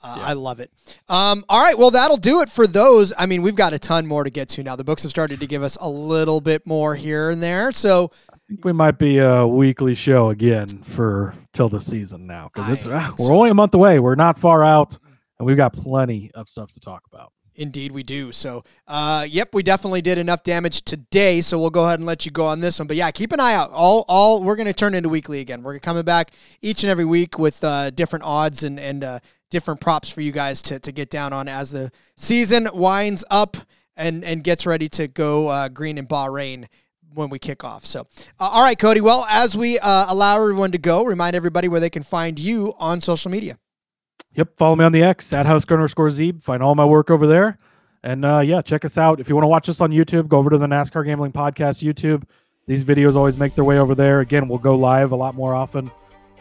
[0.02, 0.72] uh, I love it.
[1.10, 3.14] Um, all right, well that'll do it for those.
[3.18, 4.78] I mean, we've got a ton more to get to now.
[4.78, 7.74] The books have started to give us a little bit more here and there.
[7.74, 12.50] So I think we might be a weekly show again for till the season now
[12.54, 13.34] because it's ah, we're so.
[13.34, 14.00] only a month away.
[14.00, 14.98] We're not far out,
[15.40, 17.32] and we've got plenty of stuff to talk about.
[17.56, 18.32] Indeed, we do.
[18.34, 21.42] So, uh, yep, we definitely did enough damage today.
[21.42, 22.88] So we'll go ahead and let you go on this one.
[22.88, 23.72] But yeah, keep an eye out.
[23.72, 25.62] All, all we're going to turn into weekly again.
[25.62, 26.32] We're coming back
[26.62, 30.34] each and every week with uh, different odds and and uh, different props for you
[30.34, 33.56] guys to to get down on as the season winds up
[33.96, 36.68] and and gets ready to go uh, green in Bahrain
[37.14, 37.86] when we kick off.
[37.86, 38.02] So,
[38.40, 39.02] uh, all right, Cody.
[39.02, 42.74] Well, as we uh, allow everyone to go, remind everybody where they can find you
[42.80, 43.58] on social media.
[44.34, 46.42] Yep, follow me on the X at Husker underscore Zeeb.
[46.42, 47.58] Find all my work over there,
[48.04, 49.20] and uh, yeah, check us out.
[49.20, 51.84] If you want to watch us on YouTube, go over to the NASCAR Gambling Podcast
[51.84, 52.24] YouTube.
[52.68, 54.22] These videos always make their way over there.
[54.22, 55.92] Again, we'll go live a lot more often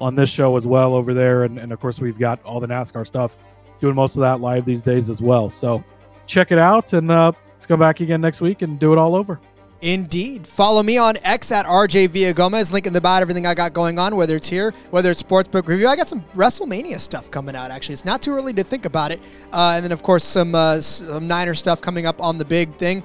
[0.01, 2.69] on this show as well over there, and, and of course we've got all the
[2.69, 3.37] NASCAR stuff
[3.81, 5.51] doing most of that live these days as well.
[5.51, 5.83] So
[6.27, 9.17] check it out, and uh, let's come back again next week and do it all
[9.17, 9.41] over.
[9.83, 10.47] Indeed.
[10.47, 12.71] Follow me on X at RJ Villagomez.
[12.73, 15.67] Link in the bio, everything I got going on, whether it's here, whether it's Sportsbook
[15.67, 15.89] Review.
[15.89, 17.95] I got some WrestleMania stuff coming out, actually.
[17.95, 19.21] It's not too early to think about it.
[19.53, 22.75] Uh, and then, of course, some, uh, some Niner stuff coming up on the big
[22.77, 23.03] thing.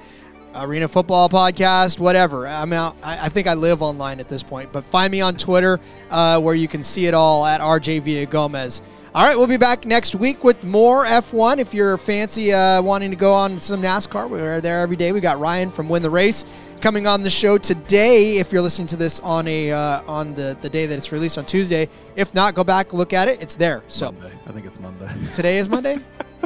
[0.54, 2.46] Arena Football Podcast, whatever.
[2.46, 2.96] I'm out.
[3.02, 6.40] I, I think I live online at this point, but find me on Twitter uh,
[6.40, 8.80] where you can see it all at RJ Villagomez.
[9.16, 11.56] All right, we'll be back next week with more F1.
[11.56, 15.10] If you're fancy uh, wanting to go on some NASCAR, we're there every day.
[15.12, 16.44] We got Ryan from Win the Race
[16.82, 18.36] coming on the show today.
[18.36, 21.38] If you're listening to this on a uh, on the, the day that it's released
[21.38, 23.40] on Tuesday, if not, go back look at it.
[23.40, 23.82] It's there.
[23.88, 24.34] So Monday.
[24.46, 25.10] I think it's Monday.
[25.32, 25.96] today is Monday.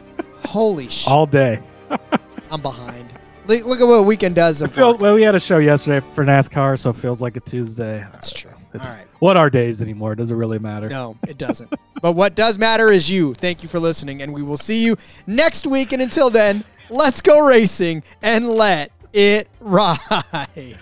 [0.45, 1.09] Holy shit!
[1.09, 1.61] All day.
[2.53, 3.13] I'm behind.
[3.47, 4.63] Look look at what a weekend does.
[4.63, 5.01] It Of feels, work.
[5.01, 8.07] well, we had a show yesterday for NASCAR, so it feels like a Tuesday.
[8.13, 8.53] That's true.
[8.75, 9.07] It's, All right.
[9.21, 10.15] What are days anymore?
[10.15, 10.89] Does it really matter?
[10.89, 11.73] No, it doesn't.
[12.03, 13.35] but what does matter is you.
[13.35, 14.97] Thank you for listening, and we will see you
[15.27, 15.93] next week.
[15.93, 20.79] And until then, let's go racing and let it ride.